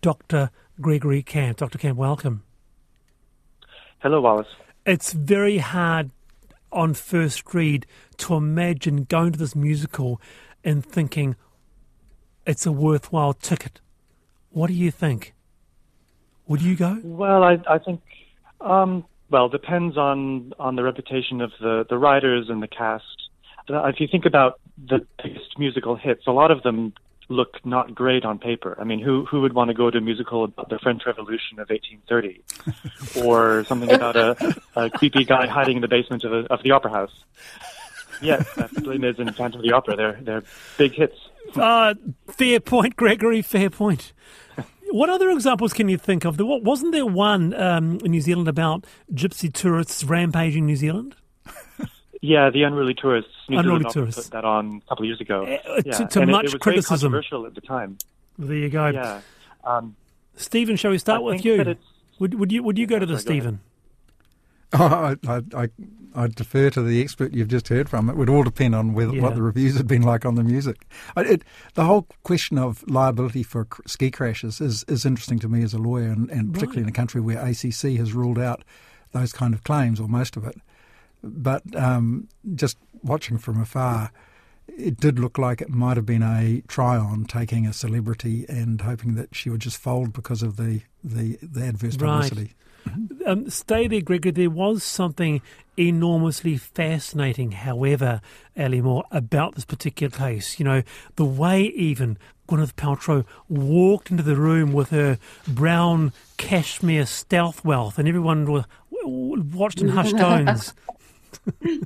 Dr. 0.00 0.50
Gregory 0.80 1.22
Camp. 1.22 1.58
Dr. 1.58 1.78
Camp, 1.78 1.96
welcome. 1.96 2.42
Hello, 4.00 4.20
Wallace. 4.20 4.46
It's 4.86 5.12
very 5.12 5.58
hard 5.58 6.10
on 6.70 6.94
first 6.94 7.52
read 7.52 7.84
to 8.18 8.34
imagine 8.34 9.04
going 9.04 9.32
to 9.32 9.38
this 9.38 9.56
musical 9.56 10.20
and 10.62 10.86
thinking 10.86 11.34
it's 12.46 12.64
a 12.64 12.70
worthwhile 12.70 13.32
ticket. 13.32 13.80
What 14.50 14.68
do 14.68 14.74
you 14.74 14.92
think? 14.92 15.34
Would 16.46 16.62
you 16.62 16.76
go? 16.76 17.00
Well, 17.02 17.42
I, 17.42 17.58
I 17.68 17.78
think, 17.78 18.00
um, 18.60 19.04
well, 19.30 19.48
depends 19.48 19.96
on, 19.96 20.52
on 20.60 20.76
the 20.76 20.84
reputation 20.84 21.40
of 21.40 21.50
the, 21.60 21.84
the 21.90 21.98
writers 21.98 22.48
and 22.48 22.62
the 22.62 22.68
cast. 22.68 23.04
Uh, 23.68 23.82
If 23.88 23.98
you 23.98 24.06
think 24.06 24.24
about 24.24 24.60
the 24.76 25.04
biggest 25.22 25.58
musical 25.58 25.96
hits, 25.96 26.26
a 26.26 26.32
lot 26.32 26.50
of 26.50 26.62
them 26.62 26.94
look 27.28 27.64
not 27.64 27.94
great 27.94 28.24
on 28.24 28.38
paper. 28.38 28.76
I 28.80 28.84
mean, 28.84 29.00
who 29.00 29.24
who 29.26 29.40
would 29.42 29.52
want 29.52 29.68
to 29.68 29.74
go 29.74 29.90
to 29.90 29.98
a 29.98 30.00
musical 30.00 30.44
about 30.44 30.68
the 30.68 30.78
French 30.78 31.02
Revolution 31.06 31.58
of 31.58 31.68
1830, 31.70 32.42
or 33.24 33.64
something 33.64 33.92
about 33.92 34.16
a, 34.16 34.56
a 34.76 34.90
creepy 34.90 35.24
guy 35.24 35.46
hiding 35.46 35.76
in 35.76 35.82
the 35.82 35.88
basement 35.88 36.24
of, 36.24 36.32
a, 36.32 36.52
of 36.52 36.62
the 36.62 36.70
opera 36.70 36.90
house? 36.90 37.24
Yes, 38.20 38.48
that's 38.56 38.76
Les 38.80 38.98
Mis 38.98 39.18
and 39.18 39.34
Phantom 39.34 39.60
of 39.60 39.64
the 39.64 39.72
Opera. 39.72 39.96
They're 39.96 40.18
they're 40.20 40.42
big 40.76 40.92
hits. 40.92 41.16
Uh, 41.54 41.94
fair 42.28 42.60
point, 42.60 42.96
Gregory. 42.96 43.42
Fair 43.42 43.70
point. 43.70 44.12
What 44.90 45.10
other 45.10 45.28
examples 45.28 45.74
can 45.74 45.90
you 45.90 45.98
think 45.98 46.24
of? 46.24 46.38
There 46.38 46.46
wasn't 46.46 46.92
there 46.92 47.04
one 47.04 47.52
um, 47.52 47.98
in 48.02 48.10
New 48.10 48.22
Zealand 48.22 48.48
about 48.48 48.86
gypsy 49.12 49.52
tourists 49.52 50.02
rampaging 50.02 50.64
New 50.64 50.76
Zealand? 50.76 51.14
Yeah, 52.20 52.50
the 52.50 52.62
unruly 52.64 52.94
tourists. 52.94 53.30
New 53.48 53.58
Unruly 53.58 53.78
Zealand 53.80 53.86
also 53.86 54.00
tourists. 54.00 54.22
put 54.24 54.32
that 54.32 54.44
on 54.44 54.82
a 54.84 54.88
couple 54.88 55.04
of 55.04 55.06
years 55.06 55.20
ago. 55.20 55.42
Uh, 55.44 55.46
to- 55.46 55.82
yeah. 55.86 55.92
to 56.06 56.20
and 56.20 56.30
it- 56.30 56.32
much 56.32 56.44
it, 56.46 56.52
was 56.52 56.60
criticism. 56.60 57.12
Very 57.12 57.22
controversial 57.22 57.46
at 57.46 57.54
the 57.54 57.60
time. 57.60 57.98
There 58.38 58.56
you 58.56 58.68
go. 58.68 58.86
Yeah. 58.88 59.20
Um, 59.64 59.96
Stephen, 60.36 60.76
shall 60.76 60.90
we 60.92 60.98
start 60.98 61.20
I 61.20 61.24
with 61.24 61.44
you? 61.44 61.76
Would, 62.18 62.34
would 62.34 62.50
you 62.52 62.62
would 62.62 62.78
you 62.78 62.86
go 62.86 62.98
to 62.98 63.06
the 63.06 63.14
sorry. 63.18 63.22
Stephen? 63.38 63.60
Oh, 64.72 64.84
I, 64.84 65.16
I, 65.26 65.42
I, 65.56 65.68
I 66.14 66.26
defer 66.26 66.68
to 66.70 66.82
the 66.82 67.00
expert 67.00 67.32
you've 67.32 67.48
just 67.48 67.68
heard 67.68 67.88
from. 67.88 68.10
It 68.10 68.16
would 68.16 68.28
all 68.28 68.42
depend 68.42 68.74
on 68.74 68.92
whether, 68.92 69.14
Yeah. 69.14 69.22
what 69.22 69.34
the 69.34 69.40
reviews 69.42 69.76
had 69.76 69.86
been 69.86 70.02
like 70.02 70.26
on 70.26 70.34
the 70.34 70.44
music. 70.44 70.82
I, 71.16 71.22
it, 71.22 71.42
the 71.74 71.84
whole 71.84 72.06
question 72.22 72.58
of 72.58 72.84
liability 72.88 73.42
for 73.42 73.64
cr- 73.64 73.80
ski 73.86 74.10
crashes 74.10 74.60
is, 74.60 74.84
is 74.86 75.06
interesting 75.06 75.38
to 75.38 75.48
me 75.48 75.62
as 75.62 75.72
a 75.72 75.78
lawyer, 75.78 76.08
and, 76.10 76.28
and 76.30 76.52
particularly 76.52 76.82
in 76.82 76.88
a 76.88 76.92
country 76.92 77.20
where 77.20 77.38
ACC 77.38 77.96
has 77.96 78.12
ruled 78.12 78.38
out 78.38 78.62
those 79.12 79.32
kind 79.32 79.54
of 79.54 79.64
claims, 79.64 79.98
or 80.00 80.06
most 80.08 80.36
of 80.36 80.44
it. 80.46 80.56
But 81.22 81.62
um, 81.76 82.28
just 82.54 82.76
watching 83.02 83.38
from 83.38 83.60
afar, 83.60 84.10
it 84.68 84.98
did 84.98 85.18
look 85.18 85.38
like 85.38 85.60
it 85.60 85.70
might 85.70 85.96
have 85.96 86.06
been 86.06 86.22
a 86.22 86.62
try 86.68 86.96
on 86.96 87.24
taking 87.24 87.66
a 87.66 87.72
celebrity 87.72 88.44
and 88.48 88.80
hoping 88.80 89.14
that 89.16 89.34
she 89.34 89.50
would 89.50 89.60
just 89.60 89.78
fold 89.78 90.12
because 90.12 90.42
of 90.42 90.56
the, 90.56 90.82
the, 91.02 91.38
the 91.42 91.66
adverse 91.66 91.96
Right. 91.96 92.22
publicity. 92.30 92.54
Um, 93.26 93.50
stay 93.50 93.86
there, 93.86 94.00
Gregory. 94.00 94.30
There 94.32 94.48
was 94.48 94.82
something 94.82 95.42
enormously 95.76 96.56
fascinating, 96.56 97.52
however, 97.52 98.22
Ali 98.56 98.80
Moore, 98.80 99.04
about 99.10 99.54
this 99.56 99.66
particular 99.66 100.10
case. 100.10 100.58
You 100.58 100.64
know, 100.64 100.82
the 101.16 101.26
way 101.26 101.64
even 101.64 102.16
Gwyneth 102.48 102.74
Paltrow 102.76 103.26
walked 103.50 104.10
into 104.10 104.22
the 104.22 104.36
room 104.36 104.72
with 104.72 104.88
her 104.90 105.18
brown 105.46 106.14
cashmere 106.38 107.04
stealth 107.04 107.62
wealth, 107.62 107.98
and 107.98 108.08
everyone 108.08 108.50
wa- 108.50 108.64
w- 109.02 109.42
watched 109.52 109.82
in 109.82 109.88
hushed 109.88 110.16
tones. 110.18 110.72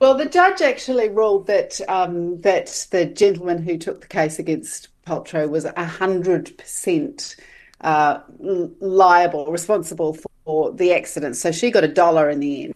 Well, 0.00 0.14
the 0.14 0.26
judge 0.26 0.62
actually 0.62 1.08
ruled 1.08 1.48
that 1.48 1.80
um, 1.88 2.40
that 2.42 2.86
the 2.92 3.04
gentleman 3.04 3.60
who 3.60 3.76
took 3.76 4.00
the 4.00 4.06
case 4.06 4.38
against 4.38 4.88
Paltrow 5.04 5.48
was 5.48 5.64
hundred 5.64 6.56
percent 6.56 7.34
uh, 7.80 8.20
liable, 8.38 9.50
responsible 9.50 10.16
for 10.44 10.72
the 10.72 10.92
accident. 10.92 11.36
So 11.36 11.50
she 11.50 11.72
got 11.72 11.82
a 11.82 11.88
dollar 11.88 12.30
in 12.30 12.38
the 12.38 12.64
end. 12.66 12.74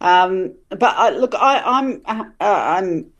Um, 0.00 0.54
but 0.68 0.96
I, 0.96 1.10
look, 1.10 1.34
I, 1.36 1.62
I'm 1.64 2.02
uh, 2.06 2.24
I'm 2.40 3.12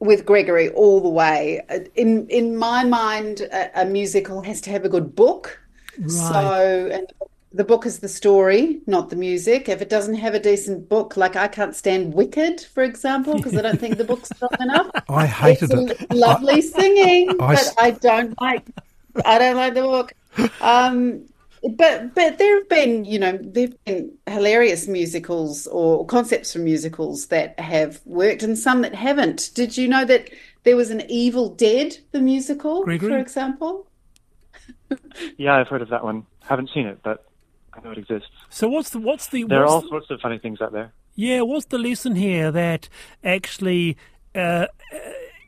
with 0.00 0.26
Gregory 0.26 0.68
all 0.70 1.00
the 1.00 1.08
way. 1.08 1.62
In 1.94 2.28
in 2.28 2.56
my 2.56 2.84
mind, 2.84 3.40
a, 3.40 3.82
a 3.82 3.84
musical 3.86 4.42
has 4.42 4.60
to 4.62 4.70
have 4.70 4.84
a 4.84 4.90
good 4.90 5.16
book. 5.16 5.58
So, 6.08 6.88
and 6.92 7.12
the 7.52 7.64
book 7.64 7.84
is 7.86 7.98
the 7.98 8.08
story, 8.08 8.80
not 8.86 9.10
the 9.10 9.16
music. 9.16 9.68
If 9.68 9.82
it 9.82 9.88
doesn't 9.88 10.14
have 10.16 10.34
a 10.34 10.38
decent 10.40 10.88
book, 10.88 11.16
like 11.16 11.34
I 11.36 11.48
can't 11.48 11.74
stand 11.74 12.14
Wicked, 12.14 12.60
for 12.60 12.82
example, 12.84 13.34
because 13.34 13.56
I 13.56 13.62
don't 13.62 13.80
think 13.80 13.96
the 13.96 14.04
book's 14.04 14.28
strong 14.30 14.50
enough. 14.60 14.88
I 15.08 15.26
hated 15.26 15.70
it's 15.72 15.92
it. 15.92 16.06
l- 16.12 16.18
Lovely 16.18 16.60
singing, 16.62 17.30
I 17.40 17.54
but 17.54 17.58
s- 17.58 17.74
I 17.78 17.90
don't 17.92 18.40
like. 18.40 18.64
I 19.24 19.38
don't 19.38 19.56
like 19.56 19.74
the 19.74 19.82
book. 19.82 20.12
Um, 20.60 21.24
but 21.76 22.14
but 22.14 22.38
there 22.38 22.58
have 22.58 22.68
been, 22.68 23.04
you 23.04 23.18
know, 23.18 23.36
there've 23.42 23.84
been 23.84 24.12
hilarious 24.28 24.86
musicals 24.86 25.66
or 25.66 26.06
concepts 26.06 26.52
from 26.52 26.64
musicals 26.64 27.26
that 27.26 27.58
have 27.58 28.00
worked, 28.04 28.42
and 28.44 28.56
some 28.56 28.82
that 28.82 28.94
haven't. 28.94 29.50
Did 29.54 29.76
you 29.76 29.88
know 29.88 30.04
that 30.04 30.30
there 30.62 30.76
was 30.76 30.90
an 30.90 31.02
Evil 31.10 31.48
Dead, 31.48 31.98
the 32.12 32.20
musical, 32.20 32.84
Gregory? 32.84 33.10
for 33.10 33.18
example? 33.18 33.86
Yeah, 35.36 35.54
I've 35.56 35.68
heard 35.68 35.82
of 35.82 35.88
that 35.90 36.02
one. 36.04 36.26
Haven't 36.40 36.70
seen 36.74 36.86
it, 36.86 36.98
but 37.02 37.24
I 37.80 37.84
know 37.84 37.92
it 37.92 37.98
exists. 37.98 38.28
So 38.48 38.68
what's 38.68 38.90
the 38.90 38.98
what's 38.98 39.28
the 39.28 39.44
There 39.44 39.62
are 39.62 39.66
all 39.66 39.80
the- 39.80 39.88
sorts 39.88 40.10
of 40.10 40.20
funny 40.20 40.38
things 40.38 40.60
out 40.60 40.72
there. 40.72 40.92
Yeah, 41.14 41.42
what's 41.42 41.66
the 41.66 41.78
lesson 41.78 42.14
here 42.16 42.50
that 42.50 42.88
actually 43.24 43.96
uh, 44.34 44.38
uh, 44.38 44.66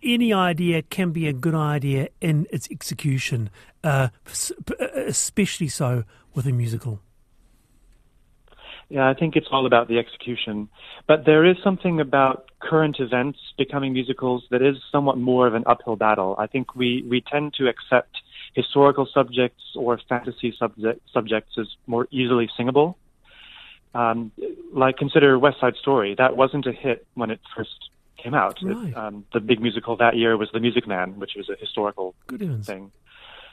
any 0.03 0.33
idea 0.33 0.83
can 0.83 1.13
be 1.13 1.27
a 1.29 1.33
good 1.33 1.55
idea 1.55 2.09
in 2.21 2.47
its 2.51 2.69
execution, 2.71 3.49
uh, 3.85 4.09
especially 5.07 5.69
so 5.69 6.05
with 6.35 6.47
a 6.47 6.53
musical. 6.53 7.01
Yeah, 8.89 9.09
I 9.09 9.15
think 9.15 9.37
it's 9.37 9.47
all 9.51 9.65
about 9.65 9.89
the 9.89 9.99
execution. 9.99 10.69
But 11.07 11.25
there 11.25 11.47
is 11.47 11.57
something 11.65 11.99
about 12.01 12.51
current 12.61 12.97
events 13.01 13.39
becoming 13.57 13.95
musicals 13.95 14.45
that 14.51 14.61
is 14.61 14.77
somewhat 14.91 15.17
more 15.17 15.47
of 15.47 15.55
an 15.55 15.63
uphill 15.67 15.97
battle. 15.97 16.37
I 16.39 16.47
think 16.47 16.75
we, 16.75 17.03
we 17.09 17.23
tend 17.23 17.55
to 17.55 17.69
accept 17.69 18.19
historical 18.55 19.07
subjects 19.07 19.63
or 19.75 19.99
fantasy 20.09 20.55
subject, 20.59 21.01
subjects 21.13 21.57
is 21.57 21.69
more 21.87 22.07
easily 22.11 22.49
singable. 22.57 22.99
Um, 23.95 24.33
like 24.73 24.97
consider 24.97 25.39
West 25.39 25.61
Side 25.61 25.77
Story. 25.77 26.15
That 26.17 26.37
wasn't 26.37 26.67
a 26.67 26.73
hit 26.73 27.07
when 27.15 27.31
it 27.31 27.41
first 27.55 27.91
came 28.17 28.35
out. 28.35 28.59
Right. 28.63 28.89
It, 28.89 28.97
um, 28.97 29.25
the 29.33 29.41
big 29.41 29.61
musical 29.61 29.97
that 29.97 30.17
year 30.17 30.37
was 30.37 30.49
The 30.53 30.61
Music 30.61 30.87
Man, 30.87 31.19
which 31.19 31.33
was 31.37 31.49
a 31.49 31.57
historical 31.57 32.15
Good 32.27 32.65
thing. 32.65 32.91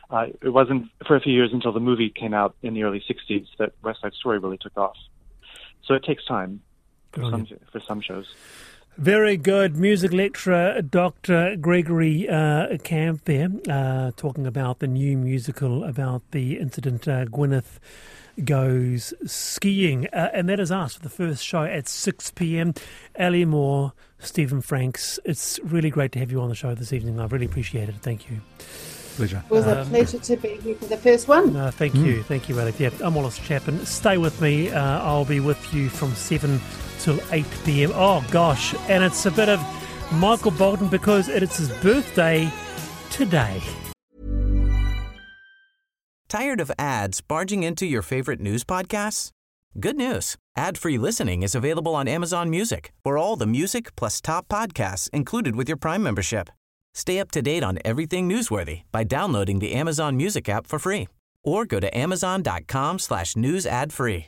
Uh, 0.09 0.27
it 0.41 0.49
wasn't 0.49 0.89
for 1.05 1.15
a 1.15 1.21
few 1.21 1.33
years 1.33 1.51
until 1.53 1.71
the 1.71 1.79
movie 1.79 2.09
came 2.09 2.33
out 2.33 2.55
in 2.63 2.73
the 2.73 2.83
early 2.83 3.03
60s 3.07 3.45
that 3.59 3.73
West 3.83 4.01
Side 4.01 4.13
Story 4.13 4.39
really 4.39 4.57
took 4.57 4.75
off. 4.77 4.97
So 5.83 5.93
it 5.93 6.03
takes 6.03 6.25
time 6.25 6.61
for 7.11 7.21
some, 7.29 7.47
for 7.71 7.79
some 7.79 8.01
shows. 8.01 8.25
Very 8.99 9.37
good. 9.37 9.77
Music 9.77 10.11
lecturer 10.11 10.81
Dr. 10.81 11.55
Gregory 11.55 12.27
uh, 12.27 12.77
Camp 12.79 13.23
there, 13.23 13.47
uh, 13.69 14.11
talking 14.17 14.45
about 14.45 14.79
the 14.79 14.87
new 14.87 15.15
musical 15.17 15.85
about 15.85 16.21
the 16.31 16.59
incident 16.59 17.07
uh, 17.07 17.23
Gwyneth 17.23 17.79
goes 18.43 19.13
skiing. 19.25 20.07
Uh, 20.07 20.31
and 20.33 20.49
that 20.49 20.59
is 20.59 20.69
us 20.69 20.95
for 20.95 21.01
the 21.01 21.09
first 21.09 21.45
show 21.45 21.63
at 21.63 21.87
6 21.87 22.31
p.m. 22.31 22.73
Ali 23.17 23.45
Moore, 23.45 23.93
Stephen 24.19 24.59
Franks. 24.59 25.17
It's 25.23 25.61
really 25.63 25.89
great 25.89 26.11
to 26.11 26.19
have 26.19 26.29
you 26.29 26.41
on 26.41 26.49
the 26.49 26.55
show 26.55 26.75
this 26.75 26.91
evening. 26.91 27.21
I 27.21 27.25
really 27.27 27.45
appreciate 27.45 27.87
it. 27.87 27.95
Thank 28.01 28.29
you. 28.29 28.41
Pleasure. 29.15 29.41
It 29.49 29.51
was 29.53 29.65
a 29.65 29.79
Um, 29.81 29.87
pleasure 29.87 30.19
to 30.19 30.35
be 30.35 30.57
here 30.57 30.75
for 30.75 30.85
the 30.87 30.97
first 30.97 31.29
one. 31.29 31.53
No, 31.53 31.71
thank 31.71 31.95
you. 31.95 32.21
Thank 32.23 32.49
you, 32.49 32.59
Alex. 32.59 32.77
Yeah, 32.81 32.89
I'm 33.01 33.15
Wallace 33.15 33.39
Chapman. 33.39 33.85
Stay 33.85 34.17
with 34.17 34.41
me. 34.41 34.69
Uh, 34.71 34.99
I'll 35.01 35.23
be 35.25 35.39
with 35.39 35.73
you 35.73 35.87
from 35.89 36.13
7 36.15 36.59
till 36.99 37.19
8 37.31 37.45
p.m. 37.65 37.91
Oh, 37.95 38.25
gosh. 38.31 38.75
And 38.87 39.03
it's 39.03 39.25
a 39.25 39.31
bit 39.31 39.49
of 39.49 39.59
Michael 40.11 40.51
Bolton 40.51 40.87
because 40.87 41.27
it's 41.27 41.57
his 41.57 41.69
birthday 41.81 42.51
today. 43.09 43.61
Tired 46.27 46.61
of 46.61 46.71
ads 46.77 47.21
barging 47.21 47.63
into 47.63 47.87
your 47.87 48.03
favorite 48.03 48.39
news 48.39 48.63
podcasts? 48.63 49.31
Good 49.79 49.95
news. 49.95 50.35
Ad-free 50.55 50.97
listening 50.97 51.41
is 51.41 51.55
available 51.55 51.95
on 51.95 52.07
Amazon 52.07 52.49
Music 52.49 52.91
for 53.03 53.17
all 53.17 53.35
the 53.35 53.47
music 53.47 53.95
plus 53.95 54.21
top 54.21 54.47
podcasts 54.47 55.09
included 55.11 55.55
with 55.55 55.67
your 55.67 55.77
Prime 55.77 56.03
membership. 56.03 56.49
Stay 56.93 57.19
up 57.19 57.31
to 57.31 57.41
date 57.41 57.63
on 57.63 57.79
everything 57.85 58.27
newsworthy 58.27 58.81
by 58.91 59.03
downloading 59.03 59.59
the 59.59 59.73
Amazon 59.73 60.17
Music 60.17 60.49
app 60.49 60.67
for 60.67 60.79
free 60.79 61.07
or 61.43 61.65
go 61.65 61.79
to 61.79 61.97
amazon.com 61.97 62.99
slash 62.99 63.35
news 63.35 63.65
ad 63.65 63.93
free. 63.93 64.27